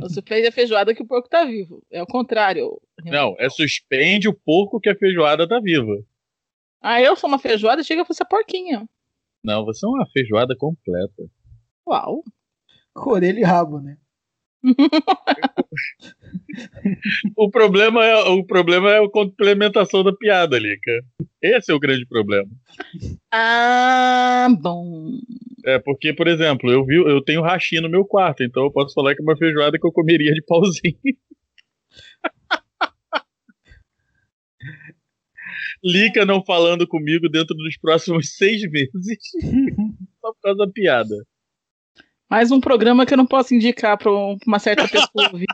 você 0.00 0.20
fez 0.22 0.46
a 0.46 0.52
feijoada 0.52 0.94
que 0.94 1.02
o 1.02 1.06
porco 1.06 1.28
tá 1.28 1.44
vivo. 1.44 1.82
É 1.90 2.02
o 2.02 2.06
contrário. 2.06 2.80
Não, 3.04 3.34
é 3.38 3.48
suspende 3.48 4.28
o 4.28 4.34
porco 4.34 4.80
que 4.80 4.90
a 4.90 4.96
feijoada 4.96 5.48
tá 5.48 5.58
viva. 5.60 6.04
Ah, 6.80 7.00
eu 7.00 7.16
sou 7.16 7.28
uma 7.28 7.38
feijoada, 7.38 7.82
chega 7.82 8.02
a 8.02 8.14
ser 8.14 8.24
porquinha. 8.26 8.86
Não, 9.44 9.64
você 9.64 9.86
é 9.86 9.88
uma 9.88 10.06
feijoada 10.10 10.54
completa. 10.56 11.24
Uau. 11.86 12.22
Orelha 12.94 13.40
e 13.40 13.44
rabo, 13.44 13.80
né? 13.80 13.96
O 17.36 17.50
problema 17.50 18.04
é, 18.04 18.14
o 18.28 18.44
problema 18.44 18.90
é 18.90 18.98
a 18.98 19.10
complementação 19.10 20.02
da 20.02 20.12
piada, 20.12 20.58
Lica. 20.58 20.92
Esse 21.42 21.72
é 21.72 21.74
o 21.74 21.80
grande 21.80 22.06
problema. 22.06 22.48
Ah, 23.32 24.46
bom. 24.60 25.18
É 25.64 25.78
porque, 25.78 26.12
por 26.12 26.28
exemplo, 26.28 26.70
eu 26.70 26.84
vi, 26.84 26.94
eu 26.96 27.20
tenho 27.22 27.42
hashi 27.42 27.80
no 27.80 27.88
meu 27.88 28.04
quarto, 28.04 28.44
então 28.44 28.64
eu 28.64 28.70
posso 28.70 28.94
falar 28.94 29.14
que 29.14 29.22
é 29.22 29.24
uma 29.24 29.36
feijoada 29.36 29.78
que 29.78 29.86
eu 29.86 29.92
comeria 29.92 30.32
de 30.32 30.42
pauzinho. 30.42 30.96
Lica 35.82 36.24
não 36.24 36.44
falando 36.44 36.86
comigo 36.86 37.28
dentro 37.28 37.56
dos 37.56 37.76
próximos 37.76 38.36
seis 38.36 38.62
meses. 38.70 39.18
Só 40.20 40.32
por 40.32 40.40
causa 40.40 40.58
da 40.58 40.68
piada. 40.72 41.16
Mais 42.30 42.52
um 42.52 42.60
programa 42.60 43.04
que 43.04 43.12
eu 43.12 43.18
não 43.18 43.26
posso 43.26 43.52
indicar 43.54 43.98
pra 43.98 44.10
pra 44.10 44.36
uma 44.46 44.58
certa 44.58 44.88
pessoa 44.88 45.30
ouvir. 45.32 45.46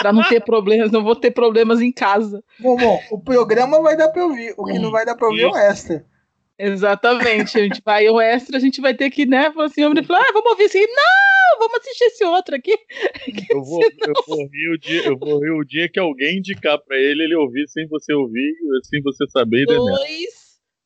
Pra 0.00 0.12
não 0.12 0.22
ter 0.24 0.40
problemas, 0.42 0.90
não 0.90 1.02
vou 1.04 1.14
ter 1.14 1.30
problemas 1.30 1.80
em 1.80 1.92
casa. 1.92 2.42
Bom, 2.58 2.76
bom, 2.76 3.00
o 3.10 3.18
programa 3.20 3.80
vai 3.82 3.96
dar 3.96 4.08
pra 4.08 4.24
ouvir. 4.24 4.54
O 4.56 4.64
que 4.64 4.78
não 4.78 4.90
vai 4.90 5.04
dar 5.04 5.14
pra 5.14 5.28
ouvir 5.28 5.42
é 5.42 5.46
o 5.48 5.56
extra. 5.56 6.04
Exatamente. 6.58 7.58
A 7.58 7.62
gente 7.62 7.80
vai 7.84 8.08
o 8.08 8.20
extra, 8.20 8.56
a 8.56 8.60
gente 8.60 8.80
vai 8.80 8.94
ter 8.94 9.10
que, 9.10 9.26
né? 9.26 9.50
Falar 9.52 9.66
assim, 9.66 9.84
homem, 9.84 10.02
falar, 10.04 10.20
ah, 10.22 10.32
vamos 10.32 10.50
ouvir 10.52 10.64
assim. 10.64 10.80
Não, 10.80 11.58
vamos 11.58 11.78
assistir 11.80 12.04
esse 12.04 12.24
outro 12.24 12.54
aqui. 12.54 12.76
Eu 13.50 13.62
vou, 13.64 13.82
eu 13.82 14.14
vou 14.26 14.38
rir 14.48 14.68
o 14.74 14.78
dia, 14.78 15.06
eu 15.06 15.18
vou 15.18 15.40
rir 15.40 15.50
o 15.50 15.64
dia 15.64 15.88
que 15.88 15.98
alguém 15.98 16.38
indicar 16.38 16.78
pra 16.78 16.96
ele, 16.96 17.24
ele 17.24 17.34
ouvir 17.36 17.66
sem 17.68 17.86
você 17.88 18.12
ouvir, 18.14 18.54
sem 18.84 19.02
você 19.02 19.26
saber. 19.28 19.66
Né? 19.66 19.74
Dois. 19.74 20.42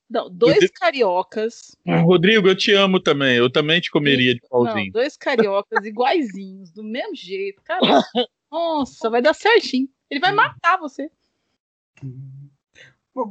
Não, 0.09 0.31
dois 0.31 0.55
Rodrigo- 0.55 0.73
cariocas. 0.79 1.77
Rodrigo, 2.05 2.49
eu 2.49 2.57
te 2.57 2.73
amo 2.73 3.01
também. 3.01 3.37
Eu 3.37 3.51
também 3.51 3.81
te 3.81 3.91
comeria 3.91 4.35
de 4.35 4.41
Não, 4.45 4.49
pauzinho. 4.65 4.93
dois 4.93 5.17
cariocas 5.17 5.85
iguaizinhos, 5.85 6.71
do 6.73 6.85
mesmo 6.85 7.15
jeito. 7.15 7.61
Cara, 7.65 7.81
nossa, 8.57 9.11
vai 9.11 9.21
dar 9.21 9.35
certinho. 9.35 9.89
Ele 10.11 10.21
vai 10.21 10.33
matar 10.33 10.79
você. 10.79 11.11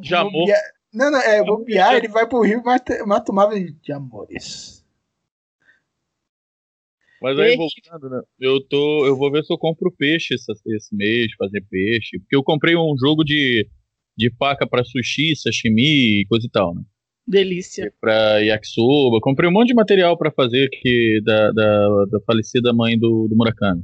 Já 0.04 0.24
bobear- 0.24 0.62
Não, 0.94 1.12
não, 1.12 1.20
é, 1.20 1.44
bobear, 1.44 1.92
já- 1.92 1.98
ele 1.98 2.08
vai 2.08 2.28
pro 2.28 2.42
Rio 2.42 2.60
e 2.60 2.64
mata, 2.64 3.06
mata 3.06 3.32
uma 3.32 3.44
ave 3.44 3.72
de 3.82 3.92
amores. 3.92 4.84
Mas 7.22 7.38
aí 7.40 7.56
voltando, 7.58 8.10
né? 8.10 8.22
Eu 8.40 8.62
tô, 8.68 9.06
eu 9.06 9.16
vou 9.18 9.32
ver 9.32 9.44
se 9.44 9.52
eu 9.52 9.58
compro 9.58 9.92
peixe 9.92 10.36
essa- 10.36 10.54
esse 10.68 10.94
mês, 10.96 11.28
fazer 11.38 11.62
peixe, 11.70 12.20
porque 12.20 12.36
eu 12.36 12.44
comprei 12.44 12.76
um 12.76 12.96
jogo 13.00 13.24
de, 13.24 13.68
de 14.18 14.32
faca 14.38 14.68
pra 14.68 14.84
sushi, 14.84 15.36
sashimi 15.36 16.22
e 16.22 16.26
coisa 16.28 16.46
e 16.46 16.50
tal, 16.50 16.76
né? 16.76 16.82
Delícia. 17.28 17.92
Pra 18.00 18.38
yakisoba, 18.40 19.20
comprei 19.22 19.50
um 19.50 19.54
monte 19.54 19.70
de 19.70 19.74
material 19.74 20.16
pra 20.18 20.32
fazer 20.32 20.66
aqui 20.72 21.20
da, 21.24 21.52
da, 21.52 22.06
da 22.12 22.20
falecida 22.28 22.72
mãe 22.74 22.98
do, 23.00 23.28
do 23.28 23.36
Murakami. 23.36 23.84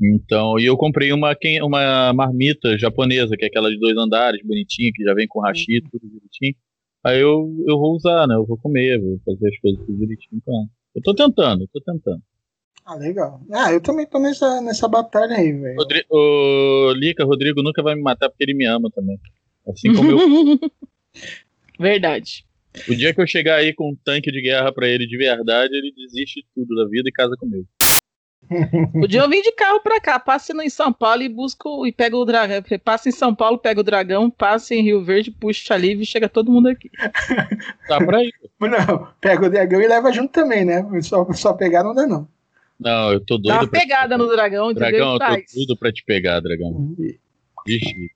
Então, 0.00 0.58
e 0.58 0.64
eu 0.64 0.76
comprei 0.76 1.12
uma, 1.12 1.36
uma 1.62 2.12
marmita 2.14 2.78
japonesa, 2.78 3.36
que 3.36 3.44
é 3.44 3.48
aquela 3.48 3.70
de 3.70 3.78
dois 3.78 3.96
andares, 3.96 4.40
bonitinha, 4.42 4.90
que 4.94 5.04
já 5.04 5.12
vem 5.12 5.28
com 5.28 5.40
hashi, 5.40 5.82
tudo 5.90 6.08
direitinho. 6.08 6.54
Aí 7.04 7.20
eu, 7.20 7.54
eu 7.66 7.78
vou 7.78 7.94
usar, 7.94 8.26
né? 8.26 8.34
Eu 8.34 8.46
vou 8.46 8.56
comer, 8.56 8.98
vou 8.98 9.20
fazer 9.24 9.48
as 9.48 9.58
coisas 9.58 9.80
tudo 9.84 9.98
direitinho. 9.98 10.40
Então, 10.42 10.66
eu 10.94 11.02
tô 11.02 11.14
tentando, 11.14 11.64
eu 11.64 11.68
tô 11.72 11.80
tentando. 11.80 12.22
Ah, 12.84 12.94
legal. 12.94 13.40
Ah, 13.52 13.72
eu 13.72 13.80
também 13.80 14.06
tô 14.06 14.18
nessa, 14.18 14.60
nessa 14.62 14.88
batalha 14.88 15.36
aí, 15.36 15.52
velho. 15.52 15.76
O 16.10 16.92
Lica, 16.92 17.24
Rodrigo 17.24 17.62
nunca 17.62 17.82
vai 17.82 17.94
me 17.94 18.02
matar 18.02 18.28
porque 18.28 18.42
ele 18.42 18.54
me 18.54 18.66
ama 18.66 18.90
também. 18.90 19.18
Assim 19.68 19.94
como 19.94 20.10
eu. 20.10 20.18
Verdade. 21.78 22.44
O 22.88 22.94
dia 22.94 23.12
que 23.12 23.20
eu 23.20 23.26
chegar 23.26 23.56
aí 23.56 23.74
com 23.74 23.90
um 23.90 23.96
tanque 23.96 24.30
de 24.30 24.40
guerra 24.42 24.72
pra 24.72 24.88
ele 24.88 25.06
de 25.06 25.16
verdade, 25.16 25.74
ele 25.74 25.92
desiste 25.92 26.40
de 26.40 26.46
tudo 26.54 26.74
da 26.74 26.88
vida 26.88 27.08
e 27.08 27.12
casa 27.12 27.36
comigo. 27.36 27.66
Podia 29.00 29.20
eu 29.20 29.28
vir 29.28 29.42
de 29.42 29.52
carro 29.52 29.80
pra 29.80 30.00
cá, 30.00 30.18
passe 30.18 30.52
no 30.52 30.62
em 30.62 30.68
São 30.70 30.92
Paulo 30.92 31.22
e 31.22 31.28
busca 31.28 31.68
o- 31.68 31.86
e 31.86 31.92
pega 31.92 32.16
o 32.16 32.24
dragão. 32.24 32.62
Passa 32.84 33.08
em 33.08 33.12
São 33.12 33.34
Paulo, 33.34 33.58
pega 33.58 33.80
o 33.80 33.84
dragão, 33.84 34.28
passa 34.30 34.74
em 34.74 34.82
Rio 34.82 35.04
Verde, 35.04 35.30
puxa 35.30 35.76
livre 35.76 36.02
e 36.02 36.06
chega 36.06 36.28
todo 36.28 36.50
mundo 36.50 36.68
aqui. 36.68 36.90
Tá 37.86 37.98
pra 38.04 38.22
ir. 38.24 38.32
Não, 38.60 39.08
pega 39.20 39.46
o 39.46 39.50
dragão 39.50 39.80
e 39.80 39.86
leva 39.86 40.12
junto 40.12 40.32
também, 40.32 40.64
né? 40.64 40.84
Só, 41.02 41.30
só 41.32 41.52
pegar 41.52 41.84
não 41.84 41.94
dá, 41.94 42.06
não. 42.06 42.26
Não, 42.78 43.12
eu 43.12 43.20
tô 43.20 43.36
doido. 43.36 43.56
Dá 43.56 43.62
uma 43.62 43.68
pegada 43.68 44.02
pegar. 44.14 44.18
no 44.18 44.26
dragão? 44.30 44.72
Dragão, 44.72 45.12
eu 45.14 45.18
tô 45.18 45.26
doido 45.54 45.76
pra 45.78 45.92
te 45.92 46.02
pegar, 46.04 46.40
dragão. 46.40 46.94
Vixe. 47.66 48.10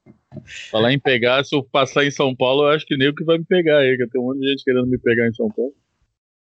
Falar 0.71 0.93
em 0.93 0.99
pegar, 0.99 1.45
se 1.45 1.55
eu 1.55 1.63
passar 1.63 2.05
em 2.05 2.11
São 2.11 2.35
Paulo, 2.35 2.63
eu 2.65 2.69
acho 2.71 2.87
que 2.87 2.97
nem 2.97 3.09
o 3.09 3.15
que 3.15 3.23
vai 3.25 3.39
me 3.39 3.45
pegar 3.45 3.79
aí, 3.79 3.97
que 3.97 4.07
tem 4.09 4.21
um 4.21 4.25
monte 4.25 4.41
de 4.41 4.49
gente 4.51 4.65
querendo 4.65 4.87
me 4.87 4.99
pegar 4.99 5.29
em 5.29 5.35
São 5.35 5.49
Paulo. 5.49 5.73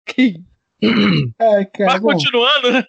Ai, 1.39 1.67
cara, 1.67 1.93
Mas 1.93 2.01
bom, 2.01 2.09
continuando, 2.09 2.73
né? 2.73 2.85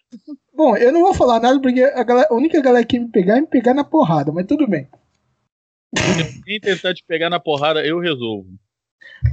bom, 0.53 0.75
eu 0.77 0.91
não 0.91 1.01
vou 1.01 1.13
falar 1.13 1.39
nada 1.39 1.59
porque 1.61 1.81
a, 1.81 2.03
galera- 2.03 2.27
a 2.29 2.33
única 2.35 2.61
galera 2.61 2.85
que 2.85 2.99
me 2.99 3.09
pegar 3.09 3.37
é 3.37 3.41
me 3.41 3.47
pegar 3.47 3.73
na 3.73 3.83
porrada, 3.83 4.31
mas 4.31 4.45
tudo 4.47 4.67
bem. 4.67 4.87
Quem 6.45 6.59
tentar 6.59 6.93
te 6.93 7.03
pegar 7.07 7.29
na 7.29 7.39
porrada, 7.39 7.85
eu 7.85 7.99
resolvo. 7.99 8.47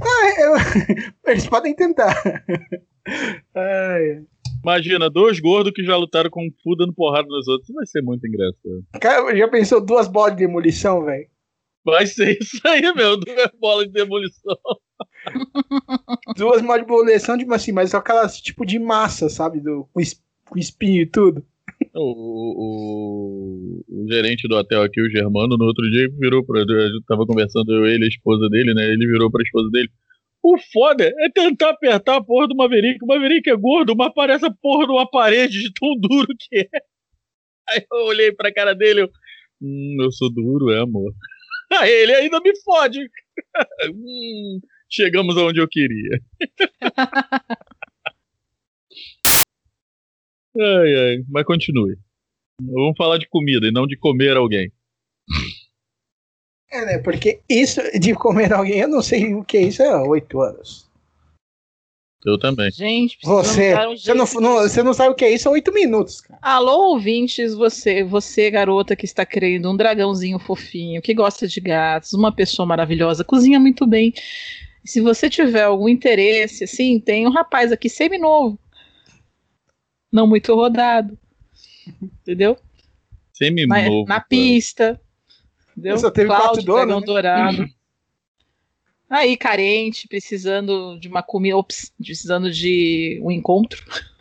Ah, 0.01 0.41
eu- 0.41 0.55
eles 1.31 1.47
podem 1.47 1.73
tentar. 1.75 2.13
Ai, 3.55 4.23
Imagina, 4.63 5.09
dois 5.09 5.39
gordos 5.39 5.71
que 5.73 5.83
já 5.83 5.95
lutaram 5.97 6.29
com 6.29 6.43
um 6.45 6.51
fu 6.61 6.75
dando 6.75 6.93
porrada 6.93 7.27
nos 7.27 7.47
outros. 7.47 7.73
Vai 7.73 7.85
ser 7.87 8.03
muito 8.03 8.27
engraçado. 8.27 8.85
cara, 9.01 9.35
já 9.35 9.47
pensou 9.47 9.83
duas 9.83 10.07
bolas 10.07 10.33
de 10.35 10.45
demolição, 10.45 11.03
velho? 11.03 11.27
Vai 11.83 12.05
ser 12.05 12.37
isso 12.39 12.59
aí, 12.65 12.81
meu. 12.93 13.17
Duas 13.17 13.51
bolas 13.59 13.87
de 13.87 13.93
demolição. 13.93 14.57
Duas 16.37 16.61
molas 16.61 16.81
de 16.81 16.87
demolição, 16.87 17.37
tipo 17.37 17.53
assim, 17.53 17.71
mas 17.71 17.93
aquelas 17.93 18.39
tipo 18.39 18.65
de 18.65 18.79
massa, 18.79 19.29
sabe? 19.29 19.59
Do, 19.59 19.87
com, 19.91 20.01
com 20.49 20.59
espinho 20.59 21.01
e 21.01 21.05
tudo. 21.05 21.43
O, 21.95 22.01
o, 22.61 23.83
o, 23.89 24.07
gerente 24.11 24.47
do 24.47 24.55
hotel 24.55 24.83
aqui, 24.83 25.01
o 25.01 25.09
Germano, 25.09 25.57
no 25.57 25.65
outro 25.65 25.89
dia 25.89 26.07
virou 26.19 26.45
pra. 26.45 26.61
Gente 26.61 27.05
tava 27.07 27.25
conversando, 27.25 27.73
eu, 27.73 27.85
ele, 27.87 28.05
a 28.05 28.07
esposa 28.07 28.47
dele, 28.49 28.73
né? 28.73 28.83
Ele 28.83 29.07
virou 29.07 29.31
pra 29.31 29.41
esposa 29.41 29.69
dele. 29.71 29.89
O 30.43 30.57
foda 30.71 31.05
é 31.05 31.29
tentar 31.29 31.69
apertar 31.69 32.17
a 32.17 32.23
porra 32.23 32.47
do 32.47 32.55
Maverick. 32.55 33.03
O 33.03 33.07
Maverick 33.07 33.49
é 33.49 33.55
gordo, 33.55 33.95
mas 33.95 34.11
parece 34.13 34.45
a 34.45 34.51
porra 34.51 34.85
de 34.85 34.91
uma 34.91 35.09
parede 35.09 35.61
de 35.61 35.71
tão 35.73 35.95
duro 35.99 36.27
que 36.39 36.59
é. 36.59 36.67
Aí 37.69 37.85
eu 37.91 38.05
olhei 38.05 38.31
pra 38.31 38.53
cara 38.53 38.73
dele, 38.73 39.01
eu. 39.01 39.09
Hum, 39.61 39.97
eu 40.01 40.11
sou 40.11 40.31
duro, 40.33 40.71
é, 40.71 40.81
amor. 40.81 41.13
Aí 41.71 41.89
ele 42.03 42.13
ainda 42.13 42.39
me 42.41 42.51
fode. 42.61 42.99
hum, 43.93 44.59
chegamos 44.89 45.37
aonde 45.37 45.59
eu 45.59 45.67
queria. 45.67 46.19
ai, 50.59 50.95
ai, 50.95 51.23
mas 51.29 51.45
continue. 51.45 51.97
Vamos 52.61 52.97
falar 52.97 53.17
de 53.17 53.27
comida 53.27 53.65
e 53.67 53.71
não 53.71 53.87
de 53.87 53.97
comer 53.97 54.37
alguém. 54.37 54.71
É, 56.69 56.85
né? 56.85 56.99
Porque 56.99 57.41
isso 57.49 57.81
de 57.99 58.13
comer 58.13 58.53
alguém, 58.53 58.79
eu 58.79 58.87
não 58.87 59.01
sei 59.01 59.33
o 59.33 59.43
que 59.43 59.57
é 59.57 59.63
isso 59.63 59.81
há 59.83 60.03
oito 60.03 60.39
anos. 60.41 60.90
Eu 62.25 62.37
também. 62.37 62.69
Gente, 62.71 63.17
você, 63.23 63.73
um 63.87 63.97
você, 63.97 64.13
não, 64.13 64.25
não, 64.39 64.53
você 64.61 64.83
não 64.83 64.93
sabe 64.93 65.09
o 65.09 65.15
que 65.15 65.25
é 65.25 65.33
isso 65.33 65.49
há 65.49 65.51
oito 65.51 65.73
minutos, 65.73 66.21
cara. 66.21 66.39
Alô, 66.41 66.93
ouvintes, 66.93 67.55
você, 67.55 68.03
você, 68.03 68.51
garota 68.51 68.95
que 68.95 69.05
está 69.05 69.25
querendo 69.25 69.71
um 69.71 69.75
dragãozinho 69.75 70.37
fofinho, 70.37 71.01
que 71.01 71.15
gosta 71.15 71.47
de 71.47 71.59
gatos, 71.59 72.13
uma 72.13 72.31
pessoa 72.31 72.65
maravilhosa, 72.65 73.23
cozinha 73.23 73.59
muito 73.59 73.87
bem. 73.87 74.13
Se 74.85 75.01
você 75.01 75.29
tiver 75.29 75.63
algum 75.63 75.89
interesse, 75.89 76.63
assim, 76.63 76.99
tem 76.99 77.27
um 77.27 77.31
rapaz 77.31 77.71
aqui 77.71 77.89
semi-novo. 77.89 78.59
Não 80.11 80.27
muito 80.27 80.53
rodado. 80.53 81.17
Entendeu? 82.01 82.55
Semi-novo. 83.33 84.05
Na, 84.07 84.15
na 84.15 84.19
pista. 84.19 84.99
Entendeu? 85.71 85.97
Só 85.97 86.11
teve 86.11 86.27
Cláudio, 86.27 86.47
quatro 86.47 86.63
donos, 86.63 86.85
dragão 86.85 86.99
né? 86.99 87.05
dourado. 87.05 87.80
Aí, 89.11 89.35
carente, 89.35 90.07
precisando 90.07 90.97
de 90.97 91.09
uma 91.09 91.21
comida, 91.21 91.57
ops, 91.57 91.91
precisando 92.01 92.49
de 92.49 93.19
um 93.21 93.29
encontro. 93.29 93.83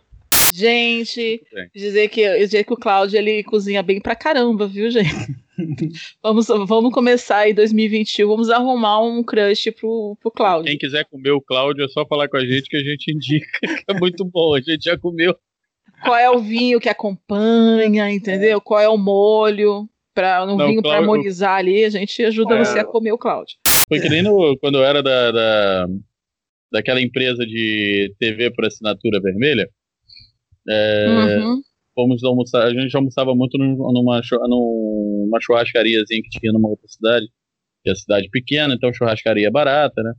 Gente, 0.53 1.41
dizer 1.73 2.09
que, 2.09 2.39
dizer 2.39 2.65
que 2.65 2.73
o 2.73 2.77
Cláudio 2.77 3.17
ele 3.17 3.45
cozinha 3.45 3.85
bem 3.85 4.01
pra 4.01 4.17
caramba, 4.17 4.67
viu, 4.67 4.91
gente? 4.91 5.09
vamos, 6.21 6.49
vamos 6.49 6.93
começar 6.93 7.39
aí 7.39 7.55
2021, 7.55 8.27
vamos 8.29 8.51
arrumar 8.51 9.01
um 9.01 9.23
crush 9.23 9.71
pro, 9.71 10.17
pro 10.21 10.31
Cláudio. 10.31 10.69
Quem 10.69 10.77
quiser 10.77 11.05
comer 11.05 11.31
o 11.31 11.41
Cláudio 11.41 11.85
é 11.85 11.89
só 11.89 12.05
falar 12.05 12.29
com 12.29 12.37
a 12.37 12.45
gente 12.45 12.69
que 12.69 12.77
a 12.77 12.81
gente 12.83 13.13
indica. 13.13 13.47
que 13.63 13.85
É 13.93 13.95
muito 13.95 14.25
bom, 14.25 14.55
a 14.57 14.61
gente 14.61 14.83
já 14.83 14.99
comeu. 14.99 15.37
Qual 16.03 16.17
é 16.17 16.29
o 16.29 16.41
vinho 16.41 16.81
que 16.81 16.89
acompanha, 16.89 18.11
entendeu? 18.11 18.61
Qual 18.61 18.81
é 18.81 18.89
o 18.89 18.99
molho? 18.99 19.89
Pra, 20.13 20.45
no 20.45 20.57
Não, 20.57 20.67
vinho 20.67 20.83
pra 20.83 20.91
Cláudio- 20.91 21.11
harmonizar 21.13 21.57
ali, 21.59 21.85
a 21.85 21.91
gente 21.91 22.25
ajuda 22.25 22.57
É. 22.57 22.65
você 22.65 22.81
a 22.81 22.85
comer 22.85 23.13
o 23.13 23.19
Cláudio. 23.19 23.57
Foi 23.91 24.01
que 24.01 24.09
nem 24.09 24.23
no- 24.23 24.57
quando 24.59 24.79
eu 24.79 24.85
era 24.85 25.03
da, 25.03 25.31
da, 25.33 25.87
daquela 26.73 27.01
empresa 27.03 27.45
de 27.45 28.15
TV 28.19 28.51
por 28.53 28.65
assinatura 28.65 29.21
vermelha. 29.21 29.69
É, 30.69 31.39
Uhum. 31.41 31.61
fomos 31.95 32.23
almoçar, 32.23 32.67
a 32.67 32.73
gente 32.73 32.95
almoçava 32.97 33.35
muito 33.35 33.59
num- 33.59 33.77
numa, 33.93 34.21
numa 34.49 35.41
churrascariazinha 35.41 36.23
que 36.23 36.39
tinha 36.39 36.53
numa 36.53 36.69
outra 36.69 36.87
cidade. 36.89 37.27
Que 37.83 37.91
é 37.91 37.95
cidade 37.95 38.29
pequena, 38.31 38.75
então 38.75 38.93
churrascaria 38.93 39.51
barata, 39.51 40.03
né? 40.03 40.13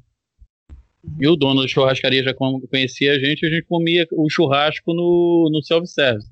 E 1.20 1.27
o 1.27 1.36
dono 1.36 1.62
da 1.62 1.68
churrascaria 1.68 2.24
já 2.24 2.34
con- 2.34 2.60
conhecia 2.70 3.14
a 3.14 3.20
gente, 3.20 3.46
a 3.46 3.50
gente 3.50 3.66
comia 3.66 4.05
o 4.12 4.29
churrasco 4.29 4.94
no, 4.94 5.50
no 5.51 5.62
self-service. 5.64 6.29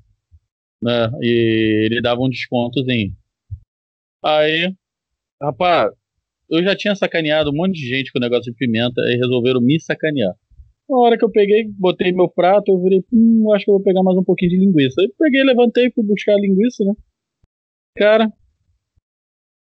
Né? 0.82 1.10
E 1.22 1.86
ele 1.90 2.00
dava 2.02 2.20
um 2.20 2.28
descontozinho. 2.28 3.12
Aí, 4.22 4.72
rapaz, 5.40 5.92
eu 6.50 6.62
já 6.62 6.74
tinha 6.76 6.94
sacaneado 6.94 7.50
um 7.50 7.54
monte 7.54 7.74
de 7.74 7.86
gente 7.86 8.12
com 8.12 8.18
o 8.18 8.22
negócio 8.22 8.52
de 8.52 8.58
pimenta 8.58 9.00
e 9.06 9.16
resolveram 9.16 9.60
me 9.60 9.80
sacanear. 9.80 10.34
Na 10.88 10.96
hora 10.96 11.16
que 11.16 11.24
eu 11.24 11.30
peguei, 11.30 11.68
botei 11.78 12.12
meu 12.12 12.28
prato, 12.28 12.72
eu 12.72 12.82
virei, 12.82 13.00
hum, 13.12 13.44
eu 13.46 13.52
acho 13.54 13.64
que 13.64 13.70
eu 13.70 13.76
vou 13.76 13.82
pegar 13.82 14.02
mais 14.02 14.18
um 14.18 14.24
pouquinho 14.24 14.50
de 14.50 14.58
linguiça. 14.58 15.00
Aí 15.00 15.08
peguei, 15.16 15.44
levantei, 15.44 15.90
fui 15.92 16.04
buscar 16.04 16.34
a 16.34 16.40
linguiça, 16.40 16.84
né? 16.84 16.92
Cara, 17.96 18.32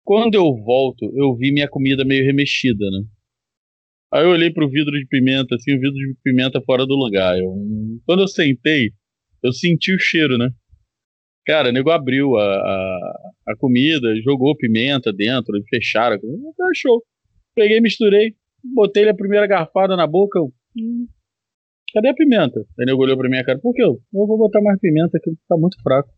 quando 0.05 0.35
eu 0.35 0.55
volto, 0.63 1.11
eu 1.15 1.35
vi 1.35 1.51
minha 1.51 1.67
comida 1.67 2.05
meio 2.05 2.23
remexida, 2.23 2.89
né? 2.89 3.03
Aí 4.13 4.23
eu 4.23 4.31
olhei 4.31 4.49
pro 4.49 4.69
vidro 4.69 4.97
de 4.97 5.05
pimenta, 5.05 5.55
assim, 5.55 5.73
o 5.73 5.79
vidro 5.79 5.93
de 5.93 6.15
pimenta 6.23 6.61
fora 6.61 6.85
do 6.85 6.95
lugar. 6.95 7.37
Eu, 7.37 7.53
quando 8.05 8.21
eu 8.21 8.27
sentei, 8.27 8.91
eu 9.43 9.51
senti 9.51 9.93
o 9.93 9.99
cheiro, 9.99 10.37
né? 10.37 10.49
Cara, 11.49 11.69
o 11.69 11.71
nego 11.71 11.89
abriu 11.89 12.38
a, 12.38 12.43
a, 12.43 13.31
a 13.47 13.55
comida, 13.57 14.15
jogou 14.21 14.55
pimenta 14.55 15.12
dentro, 15.12 15.59
fecharam. 15.67 16.15
a 16.15 16.19
comida. 16.19 16.43
Peguei, 17.55 17.81
misturei, 17.81 18.35
botei 18.63 19.09
a 19.09 19.15
primeira 19.15 19.47
garfada 19.47 19.97
na 19.97 20.05
boca. 20.05 20.38
Eu, 20.38 20.53
hum, 20.77 21.07
cadê 21.91 22.09
a 22.09 22.13
pimenta? 22.13 22.59
Aí 22.59 22.83
o 22.83 22.85
nego 22.85 23.01
olhou 23.01 23.17
pra 23.17 23.27
minha 23.27 23.43
cara, 23.43 23.57
por 23.57 23.73
que 23.73 23.81
eu? 23.81 23.99
Eu 24.13 24.27
vou 24.27 24.38
botar 24.38 24.62
mais 24.62 24.79
pimenta, 24.79 25.19
que 25.19 25.31
tá 25.47 25.57
muito 25.57 25.81
fraco. 25.81 26.12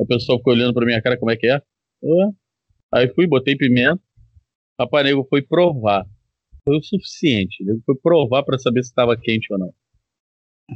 A 0.00 0.04
pessoa 0.04 0.38
ficou 0.38 0.52
olhando 0.52 0.74
pra 0.74 0.84
minha 0.84 1.00
cara, 1.00 1.16
como 1.16 1.30
é 1.30 1.36
que 1.36 1.46
é? 1.46 1.62
Eu, 2.02 2.22
"É." 2.22 2.30
Aí 2.92 3.14
fui, 3.14 3.28
botei 3.28 3.54
pimenta. 3.54 4.02
Rapaz, 4.80 5.04
nego 5.06 5.24
foi 5.30 5.42
provar. 5.42 6.04
Foi 6.64 6.76
o 6.76 6.82
suficiente. 6.82 7.62
Nego 7.62 7.80
foi 7.86 7.94
provar 8.02 8.42
pra 8.42 8.58
saber 8.58 8.82
se 8.82 8.92
tava 8.92 9.16
quente 9.16 9.46
ou 9.52 9.60
não. 9.60 9.72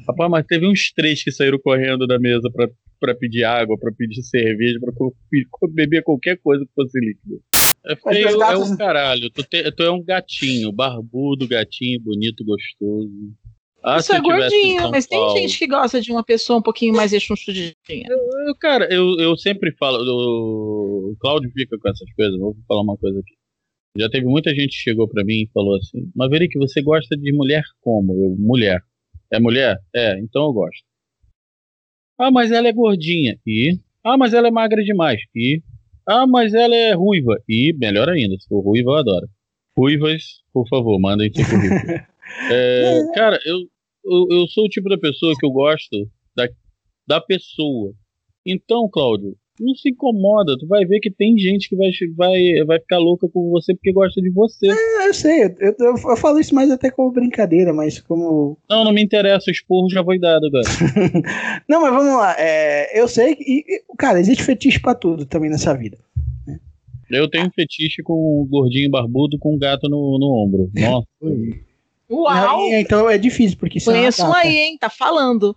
Rapaz, 0.08 0.30
mas 0.30 0.46
teve 0.46 0.66
uns 0.66 0.92
três 0.94 1.22
que 1.22 1.30
saíram 1.32 1.58
correndo 1.58 2.06
da 2.06 2.18
mesa 2.18 2.50
pra, 2.52 2.68
pra 3.00 3.14
pedir 3.14 3.44
água, 3.44 3.78
pra 3.78 3.92
pedir 3.92 4.22
cerveja, 4.22 4.78
pra 4.80 4.92
beber 5.70 6.02
qualquer 6.02 6.38
coisa 6.42 6.64
que 6.64 6.72
fosse 6.74 6.98
líquido. 6.98 7.40
É 7.86 7.92
os 7.92 8.16
é 8.16 8.38
gatos- 8.38 8.70
um 8.70 8.76
caralho. 8.76 9.30
Tu, 9.30 9.42
te- 9.44 9.70
tu 9.72 9.82
é 9.82 9.90
um 9.90 10.02
gatinho, 10.02 10.72
barbudo, 10.72 11.46
gatinho, 11.46 12.00
bonito, 12.00 12.44
gostoso. 12.44 13.10
Ah, 13.84 13.98
Isso 13.98 14.14
é 14.14 14.18
eu 14.18 14.22
gordinho, 14.22 14.90
mas 14.90 15.06
tem 15.06 15.18
Paulo. 15.18 15.38
gente 15.38 15.58
que 15.58 15.66
gosta 15.66 16.00
de 16.00 16.10
uma 16.10 16.24
pessoa 16.24 16.58
um 16.58 16.62
pouquinho 16.62 16.94
mais 16.94 17.12
rechonchudinha. 17.12 17.74
Eu, 17.88 18.54
cara, 18.58 18.88
eu, 18.90 19.16
eu 19.18 19.36
sempre 19.36 19.72
falo, 19.76 19.98
o 20.02 21.10
o 21.12 21.16
Cláudio 21.20 21.50
fica 21.52 21.76
com 21.78 21.88
essas 21.88 22.10
coisas, 22.14 22.38
vou 22.38 22.56
falar 22.66 22.80
uma 22.80 22.96
coisa 22.96 23.18
aqui. 23.20 23.34
Já 23.98 24.08
teve 24.08 24.26
muita 24.26 24.50
gente 24.54 24.70
que 24.70 24.82
chegou 24.82 25.06
pra 25.06 25.22
mim 25.22 25.42
e 25.42 25.50
falou 25.52 25.76
assim, 25.76 26.10
Maverick, 26.16 26.56
você 26.58 26.82
gosta 26.82 27.14
de 27.16 27.30
mulher 27.32 27.62
como? 27.82 28.14
Eu, 28.14 28.34
mulher. 28.38 28.80
É 29.34 29.40
mulher? 29.40 29.76
É, 29.92 30.16
então 30.20 30.44
eu 30.44 30.52
gosto. 30.52 30.84
Ah, 32.16 32.30
mas 32.30 32.52
ela 32.52 32.68
é 32.68 32.72
gordinha. 32.72 33.36
E? 33.44 33.80
Ah, 34.04 34.16
mas 34.16 34.32
ela 34.32 34.46
é 34.46 34.50
magra 34.50 34.80
demais. 34.84 35.20
E? 35.34 35.60
Ah, 36.08 36.24
mas 36.24 36.54
ela 36.54 36.76
é 36.76 36.92
ruiva. 36.92 37.36
E, 37.48 37.74
melhor 37.76 38.08
ainda, 38.08 38.38
se 38.38 38.46
for 38.46 38.60
ruiva, 38.60 38.90
eu 38.90 38.94
adoro. 38.94 39.28
Ruivas, 39.76 40.22
por 40.52 40.68
favor, 40.68 41.00
mandem 41.00 41.32
seu 41.34 41.42
currículo. 41.50 42.00
É, 42.48 43.00
cara, 43.12 43.40
eu, 43.44 43.58
eu, 44.04 44.38
eu 44.38 44.46
sou 44.46 44.66
o 44.66 44.68
tipo 44.68 44.88
da 44.88 44.98
pessoa 44.98 45.34
que 45.36 45.44
eu 45.44 45.50
gosto 45.50 46.08
da, 46.36 46.48
da 47.04 47.20
pessoa. 47.20 47.92
Então, 48.46 48.88
Cláudio, 48.88 49.36
não 49.60 49.74
se 49.74 49.90
incomoda. 49.90 50.56
Tu 50.58 50.66
vai 50.66 50.84
ver 50.84 51.00
que 51.00 51.10
tem 51.10 51.38
gente 51.38 51.68
que 51.68 51.76
vai, 51.76 51.90
vai, 52.16 52.64
vai 52.66 52.80
ficar 52.80 52.98
louca 52.98 53.28
com 53.28 53.50
você 53.50 53.74
porque 53.74 53.92
gosta 53.92 54.20
de 54.20 54.30
você. 54.30 54.68
É, 54.68 55.08
eu 55.08 55.14
sei, 55.14 55.44
eu, 55.44 55.74
eu, 55.78 55.94
eu 55.96 56.16
falo 56.16 56.38
isso 56.40 56.54
mais 56.54 56.70
até 56.70 56.90
como 56.90 57.12
brincadeira, 57.12 57.72
mas 57.72 58.00
como. 58.00 58.58
Não, 58.68 58.84
não 58.84 58.92
me 58.92 59.02
interessa. 59.02 59.50
O 59.50 59.52
esporro 59.52 59.88
já 59.90 60.02
foi 60.02 60.18
dado 60.18 60.46
agora. 60.46 60.64
Não, 61.68 61.82
mas 61.82 61.92
vamos 61.92 62.16
lá. 62.16 62.34
é, 62.38 63.00
eu 63.00 63.06
sei 63.06 63.36
que. 63.36 63.64
cara, 63.96 64.20
existe 64.20 64.42
fetiche 64.42 64.80
pra 64.80 64.94
tudo 64.94 65.24
também 65.24 65.50
nessa 65.50 65.74
vida. 65.74 65.98
Eu 67.10 67.28
tenho 67.28 67.46
um 67.46 67.50
fetiche 67.50 68.02
com 68.02 68.42
um 68.42 68.46
gordinho 68.46 68.90
barbudo 68.90 69.38
com 69.38 69.54
um 69.54 69.58
gato 69.58 69.88
no, 69.88 70.18
no 70.18 70.32
ombro. 70.32 70.70
Nossa. 70.74 71.06
Uau! 72.10 72.70
Não, 72.70 72.78
então 72.78 73.08
é 73.08 73.16
difícil, 73.16 73.56
porque 73.58 73.78
isso 73.78 73.90
Conheço 73.90 74.22
é 74.22 74.24
um 74.24 74.28
uma 74.28 74.36
gata. 74.36 74.48
aí, 74.48 74.56
hein? 74.56 74.78
Tá 74.78 74.90
falando. 74.90 75.56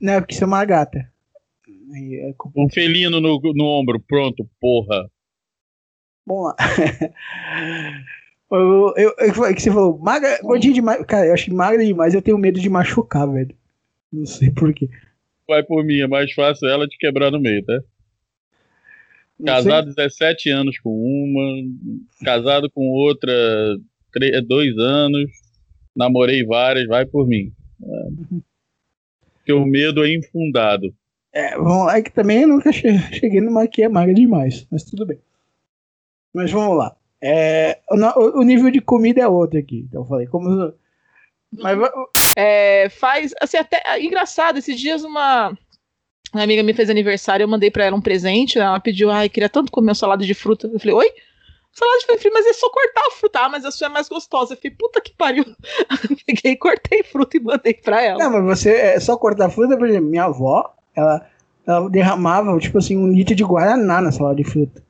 Não, 0.00 0.14
é 0.14 0.20
porque 0.20 0.34
isso 0.34 0.44
é 0.44 0.46
uma 0.46 0.64
gata. 0.64 1.10
É. 1.94 2.34
Um 2.56 2.68
felino 2.68 3.20
no, 3.20 3.40
no 3.54 3.64
ombro. 3.64 4.00
Pronto, 4.00 4.48
porra. 4.60 5.10
Vamos 6.26 6.54
lá. 6.54 6.56
Eu, 8.50 8.94
eu, 8.96 9.14
eu, 9.18 9.44
é 9.44 9.54
que 9.54 9.62
você 9.62 9.70
falou, 9.70 9.98
magra, 9.98 10.38
gordinho 10.42 10.74
demais. 10.74 11.04
Cara, 11.06 11.26
eu 11.26 11.34
acho 11.34 11.44
que 11.44 11.52
magra 11.54 11.84
demais, 11.84 12.14
eu 12.14 12.22
tenho 12.22 12.36
medo 12.38 12.58
de 12.58 12.68
machucar, 12.68 13.26
velho. 13.30 13.54
Não 14.12 14.26
sei 14.26 14.50
porquê. 14.50 14.88
Vai 15.46 15.62
por 15.62 15.84
mim, 15.84 16.00
é 16.00 16.06
mais 16.06 16.32
fácil 16.32 16.68
ela 16.68 16.86
te 16.88 16.96
quebrar 16.98 17.30
no 17.30 17.40
meio, 17.40 17.64
tá? 17.64 17.80
Casado 19.44 19.86
17 19.94 20.50
anos 20.50 20.78
com 20.80 20.90
uma, 20.90 21.62
casado 22.24 22.70
com 22.70 22.88
outra 22.90 23.32
tre- 24.12 24.40
dois 24.42 24.76
anos, 24.76 25.30
namorei 25.96 26.44
várias, 26.44 26.86
vai 26.86 27.06
por 27.06 27.26
mim. 27.26 27.52
É. 27.82 28.36
Porque 29.36 29.52
o 29.52 29.64
medo 29.64 30.04
é 30.04 30.12
infundado. 30.14 30.94
É, 31.32 31.56
vamos 31.56 31.86
lá, 31.86 31.96
é 31.98 32.02
que 32.02 32.10
também 32.12 32.42
eu 32.42 32.48
nunca 32.48 32.72
che- 32.72 32.98
cheguei 33.12 33.40
numa 33.40 33.66
que 33.68 33.82
é 33.82 33.88
magra 33.88 34.12
demais, 34.14 34.66
mas 34.70 34.82
tudo 34.84 35.06
bem. 35.06 35.18
Mas 36.34 36.50
vamos 36.50 36.76
lá. 36.76 36.96
É, 37.22 37.78
o, 37.90 38.40
o 38.40 38.42
nível 38.42 38.70
de 38.70 38.80
comida 38.80 39.20
é 39.20 39.28
outro 39.28 39.58
aqui. 39.58 39.84
Então 39.88 40.02
eu 40.02 40.06
falei, 40.06 40.26
como. 40.26 40.72
Mas 41.52 41.78
é, 42.36 42.88
faz. 42.88 43.32
Assim, 43.40 43.56
até. 43.58 43.82
Engraçado, 44.00 44.58
esses 44.58 44.78
dias 44.78 45.04
uma. 45.04 45.56
Uma 46.32 46.44
amiga 46.44 46.62
me 46.62 46.72
fez 46.72 46.88
aniversário, 46.88 47.42
eu 47.42 47.48
mandei 47.48 47.70
para 47.72 47.84
ela 47.84 47.96
um 47.96 48.00
presente. 48.00 48.58
Ela 48.58 48.78
pediu, 48.78 49.10
ai, 49.10 49.28
queria 49.28 49.48
tanto 49.48 49.72
comer 49.72 49.90
um 49.90 49.94
salada 49.94 50.24
de 50.24 50.32
fruta. 50.34 50.68
Eu 50.72 50.78
falei, 50.78 50.94
oi? 50.94 51.12
Salada 51.72 51.98
de 51.98 52.06
fruta, 52.06 52.30
mas 52.32 52.46
é 52.46 52.52
só 52.52 52.70
cortar 52.70 53.00
a 53.06 53.10
fruta. 53.10 53.40
Ah, 53.40 53.48
mas 53.48 53.64
a 53.64 53.70
sua 53.72 53.88
é 53.88 53.90
mais 53.90 54.08
gostosa. 54.08 54.54
Eu 54.54 54.56
falei, 54.56 54.70
puta 54.76 55.00
que 55.00 55.12
pariu. 55.14 55.44
Peguei, 56.26 56.54
cortei 56.56 57.02
fruta 57.02 57.36
e 57.36 57.40
mandei 57.40 57.74
pra 57.74 58.00
ela. 58.02 58.18
Não, 58.22 58.30
mas 58.42 58.58
você 58.58 58.70
é 58.72 59.00
só 59.00 59.16
cortar 59.16 59.50
fruta, 59.50 59.76
por 59.76 59.88
exemplo, 59.88 60.08
minha 60.08 60.24
avó, 60.24 60.72
ela, 60.94 61.26
ela 61.66 61.88
derramava, 61.88 62.58
tipo 62.58 62.78
assim, 62.78 62.96
um 62.96 63.12
litro 63.12 63.34
de 63.34 63.44
guaraná 63.44 64.00
na 64.00 64.12
salada 64.12 64.36
de 64.36 64.44
fruta. 64.44 64.82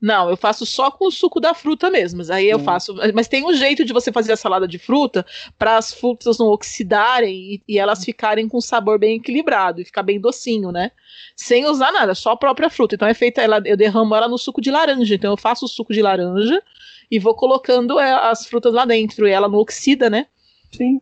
Não, 0.00 0.30
eu 0.30 0.36
faço 0.36 0.64
só 0.64 0.90
com 0.90 1.06
o 1.06 1.10
suco 1.10 1.38
da 1.38 1.52
fruta 1.52 1.90
mesmo. 1.90 2.18
Mas 2.18 2.30
aí 2.30 2.48
eu 2.48 2.58
hum. 2.58 2.64
faço. 2.64 2.94
Mas 3.14 3.28
tem 3.28 3.44
um 3.44 3.52
jeito 3.52 3.84
de 3.84 3.92
você 3.92 4.10
fazer 4.10 4.32
a 4.32 4.36
salada 4.36 4.66
de 4.66 4.78
fruta 4.78 5.26
para 5.58 5.76
as 5.76 5.92
frutas 5.92 6.38
não 6.38 6.46
oxidarem 6.46 7.34
e, 7.34 7.62
e, 7.68 7.78
elas 7.78 8.02
ficarem 8.04 8.48
com 8.48 8.60
sabor 8.60 8.98
bem 8.98 9.16
equilibrado 9.16 9.80
e 9.80 9.84
ficar 9.84 10.02
bem 10.02 10.18
docinho, 10.18 10.72
né? 10.72 10.90
Sem 11.36 11.66
usar 11.66 11.92
nada, 11.92 12.14
só 12.14 12.32
a 12.32 12.36
própria 12.36 12.70
fruta. 12.70 12.94
Então 12.94 13.06
é 13.06 13.14
feita, 13.14 13.42
ela, 13.42 13.60
eu 13.64 13.76
derramo 13.76 14.14
ela 14.14 14.28
no 14.28 14.38
suco 14.38 14.60
de 14.60 14.70
laranja. 14.70 15.14
Então 15.14 15.32
eu 15.32 15.36
faço 15.36 15.66
o 15.66 15.68
suco 15.68 15.92
de 15.92 16.00
laranja 16.00 16.62
e 17.10 17.18
vou 17.18 17.34
colocando 17.34 17.98
é, 17.98 18.12
as 18.30 18.46
frutas 18.46 18.72
lá 18.72 18.86
dentro 18.86 19.26
e 19.28 19.30
ela 19.30 19.48
não 19.48 19.58
oxida, 19.58 20.08
né? 20.08 20.26
Sim. 20.72 21.00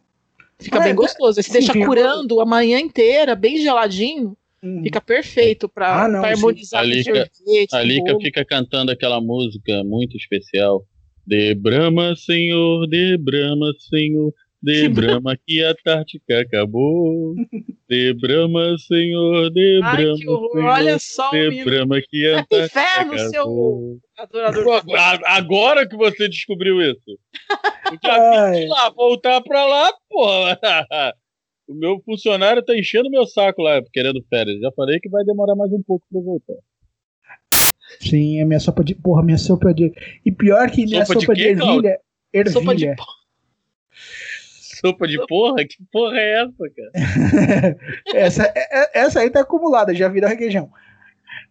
Fica 0.58 0.78
é, 0.78 0.82
bem 0.82 0.94
gostoso. 0.94 1.38
Aí 1.38 1.44
você 1.44 1.60
sim, 1.60 1.66
deixa 1.66 1.86
curando 1.86 2.40
a 2.40 2.46
manhã 2.46 2.80
inteira, 2.80 3.36
bem 3.36 3.58
geladinho. 3.58 4.36
Hum. 4.62 4.82
Fica 4.82 5.00
perfeito 5.00 5.68
para 5.68 5.86
ah, 5.88 6.26
harmonizar 6.26 6.80
a 6.80 6.84
Lica, 6.84 7.04
sorvete. 7.04 7.74
A 7.74 7.82
Lica 7.82 8.18
fica 8.20 8.44
cantando 8.44 8.90
aquela 8.90 9.20
música 9.20 9.84
muito 9.84 10.16
especial. 10.16 10.84
De 11.26 11.54
Brahma, 11.54 12.16
Senhor, 12.16 12.86
de 12.88 13.16
Brahma, 13.18 13.72
Senhor, 13.78 14.32
de 14.60 14.88
Brahma 14.88 15.38
que 15.46 15.62
a 15.62 15.74
Tártica 15.74 16.40
acabou. 16.40 17.34
De 17.88 18.12
Brahma, 18.14 18.76
Senhor, 18.78 19.50
de 19.50 19.80
Ai, 19.82 19.96
Brahma. 19.96 20.18
Que 20.18 20.28
horror. 20.28 20.52
Senhor, 20.52 20.68
Olha 20.68 20.98
só, 20.98 21.30
de 21.30 21.64
Brahma 21.64 22.00
que 22.02 22.26
a 22.26 22.40
inferno, 22.40 23.14
acabou. 23.14 23.28
Seu 23.30 24.00
adorador. 24.16 24.82
Agora 25.24 25.88
que 25.88 25.96
você 25.96 26.28
descobriu 26.28 26.82
isso. 26.82 27.18
Já 28.04 28.16
lá, 28.68 28.90
voltar 28.90 29.40
pra 29.42 29.64
lá, 29.64 29.92
porra. 30.10 30.58
O 31.68 31.74
meu 31.74 32.00
funcionário 32.04 32.64
tá 32.64 32.76
enchendo 32.76 33.10
meu 33.10 33.26
saco 33.26 33.62
lá, 33.62 33.80
querendo 33.92 34.24
férias. 34.28 34.60
Já 34.60 34.72
falei 34.72 34.98
que 34.98 35.08
vai 35.08 35.24
demorar 35.24 35.54
mais 35.54 35.72
um 35.72 35.82
pouco 35.82 36.06
pra 36.10 36.20
voltar. 36.20 36.56
Sim, 38.00 38.40
a 38.40 38.46
minha 38.46 38.60
sopa 38.60 38.82
de. 38.82 38.94
Porra, 38.94 39.22
minha 39.22 39.38
sopa 39.38 39.74
de. 39.74 39.92
E 40.24 40.32
pior 40.32 40.70
que 40.70 40.86
minha 40.86 41.04
sopa, 41.04 41.20
sopa 41.20 41.34
de, 41.34 41.42
de 41.42 41.48
ervilha. 41.48 42.00
Ervilha. 42.32 42.52
Sopa 42.52 42.74
de 42.74 42.94
sopa 44.78 45.06
de 45.06 45.24
porra? 45.26 45.62
Que 45.64 45.76
porra 45.90 46.18
é 46.18 46.42
essa, 46.42 46.70
cara? 46.70 46.92
essa, 48.14 48.52
é, 48.54 48.82
é, 48.82 49.00
essa 49.00 49.20
aí 49.20 49.28
tá 49.30 49.40
acumulada, 49.40 49.94
já 49.94 50.08
virou 50.08 50.30
requeijão. 50.30 50.70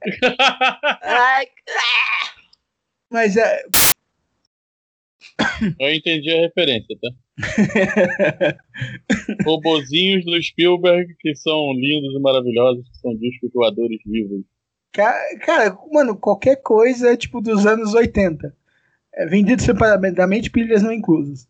Mas 3.11 3.37
é. 3.37 3.63
Eu 5.79 5.93
entendi 5.93 6.31
a 6.31 6.41
referência, 6.41 6.95
tá? 7.01 7.09
Robozinhos 9.45 10.25
do 10.25 10.41
Spielberg 10.41 11.15
que 11.19 11.35
são 11.35 11.73
lindos 11.73 12.15
e 12.15 12.19
maravilhosos, 12.19 12.87
que 12.89 12.97
são 12.97 13.15
discos 13.15 13.51
voadores 13.53 13.99
vivos. 14.05 14.43
Cara, 14.91 15.39
cara, 15.39 15.77
mano, 15.91 16.17
qualquer 16.17 16.55
coisa 16.57 17.15
tipo 17.15 17.41
dos 17.41 17.65
anos 17.65 17.93
80. 17.93 18.55
É 19.13 19.25
vendido 19.25 19.61
separadamente, 19.61 20.49
pilhas 20.49 20.83
não 20.83 20.91
inclusas. 20.91 21.47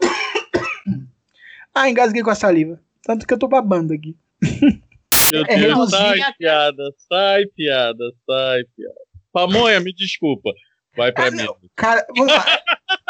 ah, 1.74 1.90
engasguei 1.90 2.22
com 2.22 2.30
a 2.30 2.34
saliva. 2.34 2.80
Tanto 3.02 3.26
que 3.26 3.34
eu 3.34 3.38
tô 3.38 3.48
babando 3.48 3.92
aqui. 3.92 4.16
Meu 5.32 5.44
é 5.46 5.58
Deus, 5.58 5.90
sai 5.90 6.18
piada, 6.38 6.94
sai 6.96 7.46
piada, 7.46 8.04
sai 8.26 8.64
piada. 8.76 9.00
Pamonha, 9.32 9.78
me 9.80 9.92
desculpa. 9.92 10.50
Vai 10.96 11.12
pra 11.12 11.26
ah, 11.26 11.30
mim. 11.30 11.46
Cara, 11.76 12.06
vamos 12.16 12.32
lá. 12.32 12.62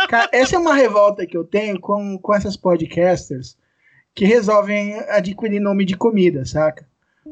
cara, 0.08 0.28
essa 0.32 0.56
é 0.56 0.58
uma 0.58 0.74
revolta 0.74 1.26
que 1.26 1.36
eu 1.36 1.44
tenho 1.44 1.80
com, 1.80 2.18
com 2.18 2.34
essas 2.34 2.56
podcasters 2.56 3.56
que 4.14 4.24
resolvem 4.24 4.98
adquirir 5.08 5.60
nome 5.60 5.84
de 5.84 5.96
comida, 5.96 6.44
saca? 6.44 6.88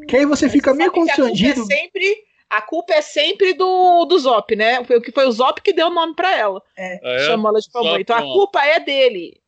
Que 0.06 0.16
aí 0.16 0.26
você 0.26 0.46
Mas 0.46 0.52
fica 0.52 0.70
você 0.70 0.78
meio 0.78 0.92
constrangido. 0.92 1.52
A 1.52 1.64
culpa 1.64 1.72
é 1.72 1.76
sempre, 1.76 2.24
a 2.50 2.62
culpa 2.62 2.94
é 2.94 3.02
sempre 3.02 3.54
do, 3.54 4.04
do 4.04 4.18
Zop, 4.18 4.54
né? 4.56 4.84
Foi 4.84 4.96
o 4.96 5.02
que 5.02 5.12
foi 5.12 5.26
o 5.26 5.32
Zop 5.32 5.60
que 5.60 5.72
deu 5.72 5.88
o 5.88 5.94
nome 5.94 6.14
pra 6.14 6.36
ela. 6.36 6.62
É. 6.76 7.00
Ah, 7.02 7.12
é? 7.12 7.18
Chamou 7.26 7.50
ela 7.50 7.60
de 7.60 7.70
pamonha. 7.70 8.00
Então 8.00 8.16
a 8.16 8.22
culpa 8.22 8.64
é 8.64 8.80
dele. 8.80 9.40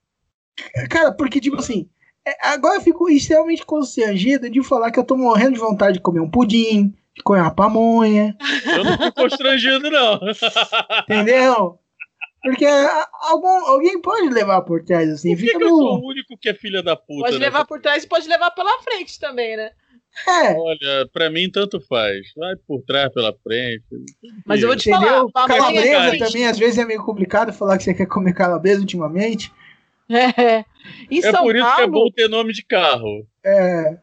Cara, 0.91 1.13
porque, 1.13 1.41
tipo 1.41 1.57
assim, 1.57 1.89
é, 2.27 2.37
agora 2.49 2.77
eu 2.77 2.83
fico 2.83 3.09
extremamente 3.09 3.65
constrangido 3.65 4.51
de 4.51 4.63
falar 4.63 4.91
que 4.91 4.99
eu 4.99 5.05
tô 5.05 5.17
morrendo 5.17 5.55
de 5.55 5.61
vontade 5.61 5.95
de 5.95 6.03
comer 6.03 6.21
um 6.21 6.31
pudim, 6.31 6.95
comer 7.23 7.41
uma 7.41 7.55
pamonha. 7.55 8.37
Eu 8.67 8.85
não 8.85 8.93
fico 8.93 9.13
constrangido, 9.15 9.91
não. 9.91 10.21
Entendeu? 11.05 11.79
Porque 12.43 12.67
algum, 13.29 13.67
alguém 13.67 14.01
pode 14.01 14.31
levar 14.31 14.63
por 14.63 14.83
trás, 14.83 15.09
assim. 15.11 15.37
Por 15.37 15.45
que, 15.45 15.59
que 15.59 15.65
eu 15.65 15.69
sou 15.69 16.01
o 16.01 16.09
único 16.09 16.37
que 16.39 16.49
é 16.49 16.55
filha 16.55 16.83
da 16.83 16.97
puta? 16.97 17.27
Pode 17.27 17.39
levar 17.39 17.67
por 17.67 17.81
trás 17.81 18.05
e 18.05 18.09
pode 18.09 18.27
levar 18.27 18.51
pela 18.53 18.81
frente 18.83 19.19
também, 19.21 19.57
né? 19.57 19.71
É. 20.27 20.55
Olha, 20.55 21.09
pra 21.13 21.31
mim 21.31 21.51
tanto 21.51 21.81
faz. 21.81 22.33
Vai 22.37 22.57
por 22.67 22.83
trás, 22.83 23.13
pela 23.13 23.35
frente. 23.43 23.85
Mas 24.45 24.63
eu 24.63 24.69
vou 24.69 24.77
te 24.77 24.91
Entendeu? 24.91 25.31
falar, 25.31 25.49
calabresa 25.49 26.19
também, 26.19 26.47
às 26.47 26.59
vezes 26.59 26.79
é 26.79 26.85
meio 26.85 27.05
complicado 27.05 27.53
falar 27.53 27.79
que 27.79 27.85
você 27.85 27.95
quer 27.95 28.07
comer 28.07 28.35
calabresa 28.35 28.81
ultimamente. 28.81 29.53
É. 30.09 30.65
Em 31.11 31.19
é 31.19 31.31
São 31.31 31.45
por 31.45 31.55
isso 31.55 31.65
Paulo, 31.65 31.77
que 31.77 31.83
é 31.83 31.87
bom 31.87 32.11
ter 32.11 32.29
nome 32.29 32.53
de 32.53 32.65
carro. 32.65 33.27
É. 33.45 33.99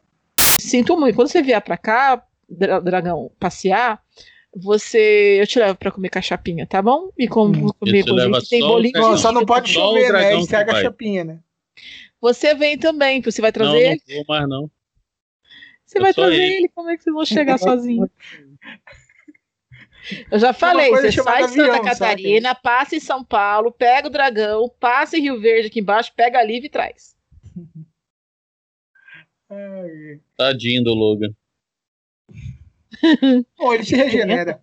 Sinto 0.60 0.96
muito. 0.96 1.14
Quando 1.14 1.28
você 1.28 1.42
vier 1.42 1.60
pra 1.60 1.76
cá, 1.76 2.22
dragão 2.48 3.30
passear, 3.38 4.02
você. 4.54 5.38
Eu 5.40 5.46
te 5.46 5.58
levo 5.58 5.76
pra 5.76 5.90
comer 5.90 6.08
cachapinha, 6.08 6.66
tá 6.66 6.80
bom? 6.80 7.10
E 7.18 7.28
como 7.28 7.68
hum, 7.68 7.72
comer 7.78 8.04
bolinho, 8.04 8.42
tem 8.48 8.60
bolinho. 8.60 9.00
Não, 9.00 9.16
só 9.16 9.32
não 9.32 9.44
pode 9.44 9.72
chover, 9.72 10.12
né? 10.12 10.38
Estraga 10.38 10.72
a 10.72 10.74
cachapinha, 10.74 11.24
né? 11.24 11.40
Você 12.20 12.54
vem 12.54 12.76
também, 12.76 13.20
você 13.20 13.40
vai 13.40 13.52
trazer 13.52 13.90
não, 13.90 13.90
não 13.90 14.16
vou 14.16 14.24
mais, 14.28 14.48
não. 14.48 14.70
Você 15.86 15.98
eu 15.98 16.02
vai 16.02 16.12
trazer 16.12 16.34
ele. 16.34 16.54
ele, 16.56 16.68
como 16.74 16.90
é 16.90 16.96
que 16.96 17.02
vocês 17.02 17.14
vão 17.14 17.24
chegar 17.24 17.58
sozinho? 17.58 18.10
Eu 20.30 20.38
já 20.38 20.52
falei, 20.52 20.90
você 20.90 21.12
sai 21.12 21.46
de 21.46 21.52
Santa 21.52 21.80
Catarina, 21.82 22.48
sabe? 22.50 22.60
passa 22.62 22.96
em 22.96 23.00
São 23.00 23.24
Paulo, 23.24 23.70
pega 23.70 24.08
o 24.08 24.10
dragão, 24.10 24.68
passa 24.80 25.16
em 25.16 25.22
Rio 25.22 25.40
Verde 25.40 25.68
aqui 25.68 25.80
embaixo, 25.80 26.12
pega 26.14 26.38
a 26.38 26.42
Liv 26.42 26.64
e 26.64 26.68
traz. 26.68 27.16
Tadinho 30.36 30.84
do 30.84 30.92
Logan. 30.92 31.32
Bom, 33.56 33.74
ele 33.74 33.84
se 33.84 33.96
regenera. 33.96 34.60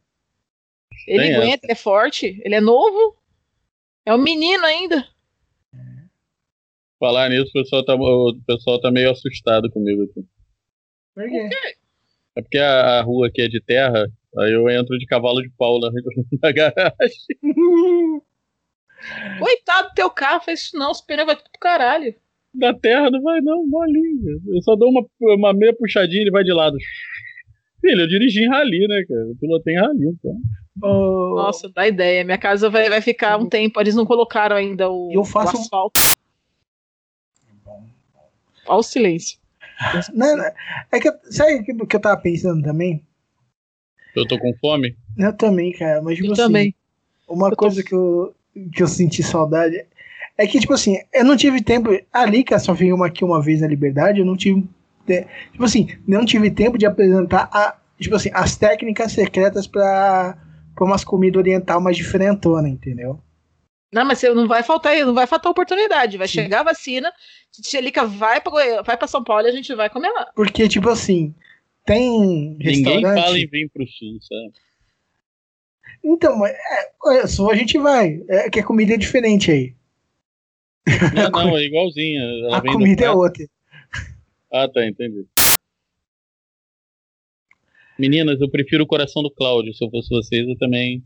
Ele 1.08 1.24
Tem 1.24 1.36
aguenta, 1.36 1.56
essa. 1.56 1.66
ele 1.66 1.72
é 1.72 1.76
forte, 1.76 2.42
ele 2.44 2.56
é 2.56 2.62
novo. 2.62 3.16
É 4.06 4.14
um 4.14 4.18
menino 4.18 4.66
ainda. 4.66 5.08
Falar 7.00 7.30
nisso, 7.30 7.50
o 7.50 7.54
pessoal 7.54 7.84
tá, 7.84 7.96
o 7.96 8.36
pessoal 8.48 8.80
tá 8.80 8.92
meio 8.92 9.12
assustado 9.12 9.70
comigo 9.70 10.04
aqui. 10.04 10.26
Por 11.14 11.30
quê? 11.30 11.50
É 12.36 12.42
porque 12.42 12.58
a, 12.58 13.00
a, 13.00 13.02
rua 13.02 13.28
aqui 13.28 13.42
é 13.42 13.48
de 13.48 13.62
terra, 13.62 14.08
aí 14.38 14.52
eu 14.52 14.70
entro 14.70 14.98
de 14.98 15.06
cavalo 15.06 15.42
de 15.42 15.50
pau 15.58 15.80
na, 15.80 15.90
na 16.42 16.52
garagem. 16.52 16.92
Coitado 19.40 19.90
do 19.90 19.94
teu 19.94 20.10
carro, 20.10 20.42
faz 20.42 20.62
isso 20.64 20.78
não, 20.78 20.92
os 20.92 21.02
pneus 21.02 21.26
vai 21.26 21.36
tudo 21.36 21.50
pro 21.52 21.60
caralho. 21.60 22.16
Da 22.54 22.74
terra 22.74 23.12
não 23.12 23.22
vai 23.22 23.42
não, 23.42 23.68
molinho. 23.68 24.42
Eu 24.48 24.62
só 24.64 24.76
dou 24.76 24.90
uma, 24.90 25.06
uma 25.36 25.54
meia 25.54 25.76
puxadinha 25.76 26.22
e 26.22 26.24
ele 26.24 26.32
vai 26.32 26.44
de 26.44 26.54
lado. 26.54 26.78
Filho, 27.86 28.02
eu 28.02 28.08
dirigi 28.08 28.44
em 28.44 28.50
rally, 28.50 28.88
né, 28.88 29.06
cara? 29.08 29.22
Eu 29.22 29.36
pilotei 29.36 29.76
em 29.76 29.80
rally, 29.80 30.08
então. 30.08 30.36
Oh. 30.82 31.36
Nossa, 31.36 31.70
dá 31.70 31.88
ideia. 31.88 32.24
Minha 32.24 32.38
casa 32.40 32.68
vai, 32.68 32.90
vai 32.90 33.00
ficar 33.00 33.38
um 33.38 33.48
tempo. 33.48 33.80
Eles 33.80 33.94
não 33.94 34.08
colocaram 34.08 34.56
ainda 34.56 34.90
o, 34.90 35.12
eu 35.14 35.24
faço 35.24 35.56
o 35.56 35.60
asfalto. 35.60 36.02
Olha 38.68 38.80
o 38.80 38.82
silêncio. 38.82 39.38
Não, 40.16 40.34
não, 40.36 40.46
é 40.92 41.00
que, 41.00 41.12
sabe 41.30 41.64
o 41.80 41.86
que 41.86 41.96
eu 41.96 42.02
tava 42.02 42.20
pensando 42.20 42.64
também? 42.64 43.04
Eu 44.16 44.28
tô 44.28 44.40
com 44.40 44.52
fome? 44.56 44.96
Eu 45.16 45.32
também, 45.34 45.72
cara. 45.72 46.02
Mas, 46.02 46.16
tipo 46.16 46.30
eu 46.30 46.34
assim, 46.34 46.42
também. 46.42 46.76
uma 47.30 47.50
eu 47.50 47.56
coisa 47.56 47.84
tô... 47.84 47.88
que, 47.88 47.94
eu, 47.94 48.36
que 48.74 48.82
eu 48.82 48.88
senti 48.88 49.22
saudade 49.22 49.86
é 50.36 50.48
que, 50.48 50.60
tipo 50.60 50.74
assim, 50.74 50.98
eu 51.14 51.24
não 51.24 51.38
tive 51.38 51.62
tempo. 51.62 51.90
Ali, 52.12 52.44
que 52.44 52.58
só 52.58 52.74
veio 52.74 52.96
uma 52.96 53.06
aqui 53.06 53.24
uma 53.24 53.42
vez 53.44 53.62
na 53.62 53.68
Liberdade, 53.68 54.22
eu 54.22 54.26
não 54.26 54.36
tive 54.36 54.68
tipo 55.52 55.64
assim, 55.64 55.88
não 56.08 56.26
tive 56.26 56.50
tempo 56.52 56.78
de 56.78 56.86
apresentar 56.86 57.50
a, 57.52 57.78
tipo 58.00 58.16
assim, 58.16 58.30
as 58.34 58.56
técnicas 58.56 59.12
secretas 59.12 59.68
para 59.68 60.38
umas 60.80 61.04
comidas 61.04 61.40
oriental 61.40 61.80
mais 61.80 61.98
diferentona, 61.98 62.68
entendeu? 62.68 63.20
Não, 63.94 64.04
mas 64.04 64.22
não 64.24 64.48
vai 64.48 64.62
faltar, 64.62 64.98
não 65.06 65.14
vai 65.14 65.26
faltar 65.26 65.52
oportunidade. 65.52 66.18
Vai 66.18 66.28
Sim. 66.28 66.42
chegar 66.42 66.62
a 66.62 66.64
vacina, 66.64 67.14
Tchelica 67.52 68.06
vai 68.06 68.42
para 68.42 68.82
vai 68.84 68.98
para 68.98 69.08
São 69.08 69.24
Paulo 69.24 69.48
e 69.48 69.50
a 69.50 69.54
gente 69.54 69.74
vai 69.74 69.90
comer 69.90 70.10
lá. 70.10 70.28
Porque 70.36 70.68
tipo 70.68 70.90
assim, 70.90 71.34
tem 71.86 72.58
Ninguém 72.60 73.02
fala 73.02 73.40
em 73.40 73.48
vir 73.48 73.70
pro 73.70 73.88
sul, 73.88 74.18
sabe? 74.22 74.52
Então, 76.04 76.46
é, 76.46 77.28
só, 77.28 77.50
a 77.50 77.56
gente 77.56 77.78
vai. 77.78 78.22
É 78.28 78.50
que 78.50 78.60
a 78.60 78.64
comida 78.64 78.94
é 78.94 78.98
diferente 78.98 79.52
aí. 79.52 79.76
Não, 81.16 81.30
não, 81.30 81.58
é 81.58 81.64
igualzinha. 81.66 82.22
Ela 82.22 82.58
a 82.58 82.62
comida 82.62 83.06
é 83.06 83.12
outra. 83.12 83.48
Ah, 84.58 84.70
tá, 84.70 84.86
entendi. 84.88 85.26
Meninas, 88.00 88.40
eu 88.40 88.50
prefiro 88.50 88.84
o 88.84 88.88
coração 88.88 89.22
do 89.22 89.30
Cláudio. 89.32 89.74
Se 89.74 89.84
eu 89.84 89.90
fosse 89.90 90.08
vocês, 90.10 90.48
eu 90.48 90.58
também. 90.58 91.04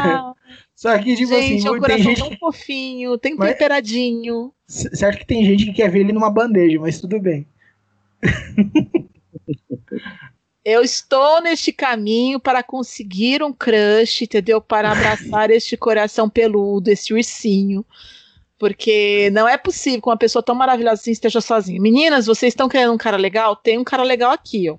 Ah, 0.00 0.32
Só 0.74 0.96
que, 0.98 1.16
tipo 1.16 1.28
gente, 1.28 1.56
assim, 1.56 1.66
é 1.66 1.70
um 1.70 1.72
tem 1.74 1.80
coração 1.80 2.04
gente. 2.04 2.18
tão 2.18 2.36
fofinho, 2.38 3.18
tem 3.18 3.34
Mas- 3.34 3.52
temperadinho. 3.52 4.52
Certo 4.66 5.18
que 5.18 5.26
tem 5.26 5.44
gente 5.44 5.66
que 5.66 5.72
quer 5.72 5.90
ver 5.90 6.00
ele 6.00 6.12
numa 6.12 6.30
bandeja, 6.30 6.78
mas 6.80 7.00
tudo 7.00 7.20
bem. 7.20 7.46
Eu 10.64 10.82
estou 10.82 11.40
neste 11.42 11.72
caminho 11.72 12.38
para 12.38 12.62
conseguir 12.62 13.42
um 13.42 13.52
crush, 13.52 14.22
entendeu? 14.22 14.60
Para 14.60 14.92
abraçar 14.92 15.50
este 15.50 15.76
coração 15.76 16.28
peludo, 16.30 16.88
este 16.90 17.12
ursinho. 17.12 17.84
Porque 18.62 19.28
não 19.32 19.48
é 19.48 19.58
possível 19.58 20.00
que 20.00 20.08
uma 20.08 20.16
pessoa 20.16 20.40
tão 20.40 20.54
maravilhosa 20.54 20.94
assim 20.94 21.10
esteja 21.10 21.40
sozinha. 21.40 21.82
Meninas, 21.82 22.26
vocês 22.26 22.52
estão 22.52 22.68
querendo 22.68 22.92
um 22.92 22.96
cara 22.96 23.16
legal? 23.16 23.56
Tem 23.56 23.76
um 23.76 23.82
cara 23.82 24.04
legal 24.04 24.30
aqui, 24.30 24.70
ó. 24.70 24.78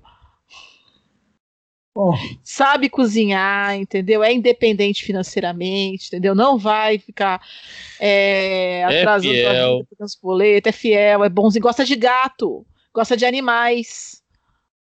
Bom, 1.94 2.14
Sabe 2.42 2.88
cozinhar, 2.88 3.76
entendeu? 3.76 4.24
É 4.24 4.32
independente 4.32 5.04
financeiramente, 5.04 6.06
entendeu? 6.06 6.34
Não 6.34 6.56
vai 6.56 6.98
ficar 6.98 7.42
é, 8.00 8.84
atrasando 8.84 9.34
fiel. 9.34 9.86
a 10.00 10.38
vida, 10.38 10.68
é 10.70 10.72
fiel, 10.72 11.22
é 11.22 11.28
bonzinho, 11.28 11.62
gosta 11.62 11.84
de 11.84 11.94
gato, 11.94 12.64
gosta 12.90 13.14
de 13.18 13.26
animais. 13.26 14.22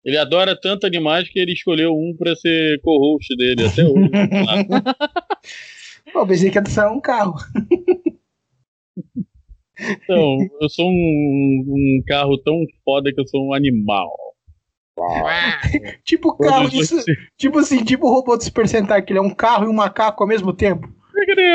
Ele 0.04 0.16
adora 0.16 0.56
tanto 0.56 0.86
animais 0.86 1.28
que 1.28 1.40
ele 1.40 1.54
escolheu 1.54 1.92
um 1.92 2.14
pra 2.16 2.36
ser 2.36 2.80
co-host 2.82 3.36
dele 3.36 3.66
até 3.66 3.84
hoje. 3.84 4.10
Ah, 4.48 5.42
pô, 6.12 6.24
pensei 6.24 6.52
que 6.52 6.58
ia 6.58 6.66
sair 6.66 6.88
um 6.88 7.00
carro. 7.00 7.34
Então, 9.78 10.38
eu 10.60 10.68
sou 10.70 10.88
um, 10.88 11.64
um 11.68 12.02
carro 12.06 12.38
tão 12.38 12.64
foda 12.84 13.12
que 13.12 13.20
eu 13.20 13.26
sou 13.26 13.48
um 13.48 13.52
animal. 13.54 14.10
Tipo 16.04 16.34
carro, 16.38 16.68
vocês- 16.70 17.04
tipo 17.36 17.58
assim, 17.58 17.84
tipo 17.84 18.06
o 18.06 18.10
robô 18.10 18.36
do 18.36 18.42
Super 18.44 18.66
Sentai, 18.66 19.02
que 19.02 19.12
ele 19.12 19.18
é 19.18 19.22
um 19.22 19.34
carro 19.34 19.66
e 19.66 19.68
um 19.68 19.72
macaco 19.74 20.22
ao 20.22 20.28
mesmo 20.28 20.52
tempo. 20.54 20.88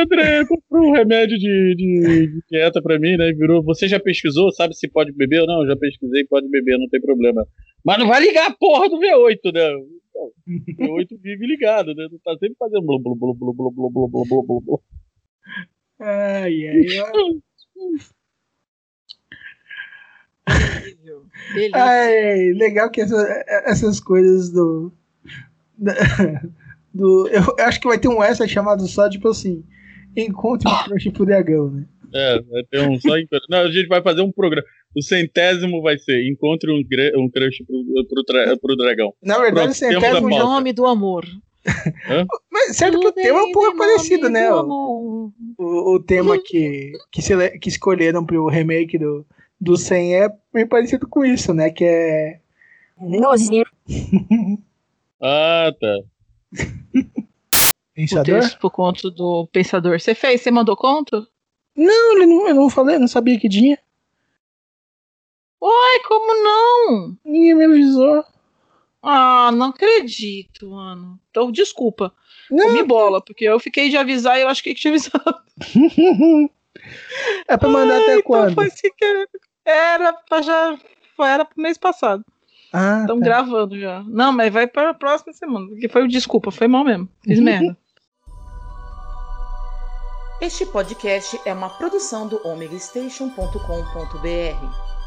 André 0.04 0.43
comprou 0.47 0.89
um 0.89 0.91
remédio 0.91 1.38
de, 1.38 1.75
de, 1.75 2.27
de 2.27 2.41
dieta 2.49 2.82
pra 2.82 2.99
mim, 2.99 3.15
né? 3.15 3.30
e 3.30 3.34
Virou. 3.34 3.63
Você 3.63 3.88
já 3.88 3.99
pesquisou? 3.99 4.51
Sabe 4.51 4.75
se 4.75 4.88
pode 4.89 5.12
beber 5.13 5.41
ou 5.41 5.47
não? 5.47 5.65
Já 5.67 5.75
pesquisei, 5.75 6.25
pode 6.25 6.47
beber, 6.49 6.77
não 6.80 6.89
tem 6.89 6.99
problema. 7.01 7.45
Mas 7.86 7.97
não 7.99 8.08
vai 8.08 8.21
ligar 8.21 8.49
a 8.49 8.56
porra 8.56 8.89
do 8.89 8.99
V8, 8.99 9.54
né? 9.54 9.69
Então, 10.67 10.88
O 10.88 10.97
V8 10.97 11.08
vive 11.21 11.45
ligado, 11.47 11.93
né? 11.95 12.08
Não 12.12 12.19
tá 12.23 12.34
sempre 12.39 12.56
fazendo 12.58 12.82
blu 12.86 12.99
blu 12.99 13.15
blu 13.15 13.34
blu 13.34 13.54
blu 13.54 13.71
blu 13.71 13.89
blu 13.91 14.08
blu 14.10 14.25
blu 14.25 14.43
blu 14.43 14.62
blu. 14.62 14.82
Ai, 16.02 16.68
ai, 16.68 16.86
ai. 17.00 17.42
Ai, 21.74 22.52
legal 22.54 22.90
que 22.90 23.02
essa- 23.02 23.44
essas 23.66 24.00
coisas 24.00 24.50
do. 24.52 24.92
do 26.94 27.28
eu, 27.30 27.42
eu 27.58 27.66
acho 27.66 27.80
que 27.80 27.88
vai 27.88 28.00
ter 28.00 28.08
um 28.08 28.22
extra 28.24 28.48
chamado 28.48 28.88
só, 28.88 29.10
tipo 29.10 29.28
assim. 29.30 29.64
Encontre 30.16 30.68
um 30.70 30.84
crush 30.84 31.10
pro 31.12 31.26
dragão, 31.26 31.70
né? 31.72 31.86
É, 32.14 32.42
vai 32.42 32.64
ter 32.70 32.82
um 32.82 33.00
só. 33.00 33.18
encontro. 33.18 33.46
Não, 33.50 33.60
a 33.60 33.72
gente 33.72 33.88
vai 33.88 34.02
fazer 34.02 34.22
um 34.22 34.32
programa. 34.32 34.68
O 34.94 35.02
centésimo 35.02 35.82
vai 35.82 35.98
ser 35.98 36.28
Encontre 36.30 36.70
um, 36.70 36.80
um 37.24 37.30
crush 37.30 37.64
pro, 37.66 38.06
pro, 38.10 38.24
tra- 38.26 38.58
pro 38.58 38.76
dragão. 38.76 39.14
Na 39.24 39.36
verdade, 39.40 39.54
Pronto, 39.68 39.72
o 39.72 39.74
centésimo. 39.76 40.28
O 40.28 40.30
nome 40.40 40.74
do 40.74 40.86
amor. 40.86 41.26
Mas 42.52 42.76
certo 42.76 43.00
que 43.00 43.08
o 43.08 43.12
tema 43.12 43.39
é 43.39 43.43
um 43.43 43.52
pouco 43.52 43.78
parecido, 43.78 44.30
né? 44.30 44.52
O, 44.54 45.32
o, 45.58 45.93
o 45.95 46.00
tema 46.04 46.38
que, 46.41 46.93
que, 47.12 47.21
sele- 47.21 47.58
que 47.60 47.69
escolheram 47.69 48.26
pro 48.26 48.47
remake 48.47 48.97
do, 48.97 49.26
do 49.60 49.78
100 49.78 50.15
é 50.24 50.30
bem 50.54 50.67
parecido 50.67 51.08
com 51.08 51.24
isso, 51.24 51.54
né? 51.54 51.69
Que 51.69 51.86
é. 51.86 52.39
Nozinho. 53.00 53.65
Ah, 55.24 55.71
tá. 55.80 55.97
O 57.91 57.93
Pensador? 57.93 58.39
texto 58.41 58.58
por 58.60 58.71
conta 58.71 59.12
do 59.12 59.45
pensador. 59.52 60.00
Você 60.00 60.15
fez? 60.15 60.41
Você 60.41 60.50
mandou 60.50 60.76
conto? 60.76 61.28
Não, 61.76 62.13
ele 62.13 62.26
não, 62.26 62.47
eu 62.47 62.56
não 62.56 62.69
falei, 62.69 62.95
eu 62.95 63.00
não 63.02 63.08
sabia 63.08 63.38
que 63.39 63.47
tinha. 63.50 63.78
Ai, 65.63 66.00
como 66.08 66.43
não? 66.43 67.17
Ninguém 67.24 67.54
me 67.54 67.65
avisou. 67.65 68.24
Ah, 69.04 69.52
não 69.52 69.68
acredito, 69.68 70.72
mano. 70.72 71.20
Então, 71.30 71.52
desculpa. 71.52 72.14
Não. 72.50 72.74
Me 72.74 72.84
bola, 72.84 73.22
porque 73.22 73.46
eu 73.46 73.60
fiquei 73.60 73.90
de 73.90 73.98
avisar 73.98 74.38
e 74.38 74.42
eu 74.42 74.48
acho 74.48 74.62
que 74.62 74.76
tinha 74.76 74.94
avisado. 74.94 75.42
é 77.48 77.58
pra 77.58 77.70
mandar 77.70 77.96
Ai, 77.96 78.04
até 78.04 78.12
então 78.14 78.24
quando? 78.24 78.54
foi 78.54 78.70
sem 78.70 78.92
querer. 78.96 79.30
Era 79.66 80.14
pra 80.14 80.42
já. 80.42 80.78
Era 81.20 81.46
pro 81.46 81.62
mês 81.62 81.78
passado. 81.78 82.24
Ah, 82.74 83.02
Estão 83.02 83.20
tá. 83.20 83.26
gravando 83.26 83.80
já. 83.80 84.04
Não, 84.08 84.32
mas 84.32 84.52
vai 84.52 84.68
para 84.68 84.92
a 84.92 84.94
próxima 84.94 85.34
semana. 85.34 85.68
Porque 85.68 85.90
foi 85.90 86.04
o 86.04 86.08
desculpa, 86.08 86.52
foi 86.52 86.68
mal 86.68 86.84
mesmo. 86.84 87.08
Fiz 87.24 87.40
merda. 87.40 87.78
Este 90.40 90.66
podcast 90.66 91.40
é 91.46 91.54
uma 91.54 91.70
produção 91.70 92.28
do 92.28 92.40
omegastation.com.br. 92.48 95.01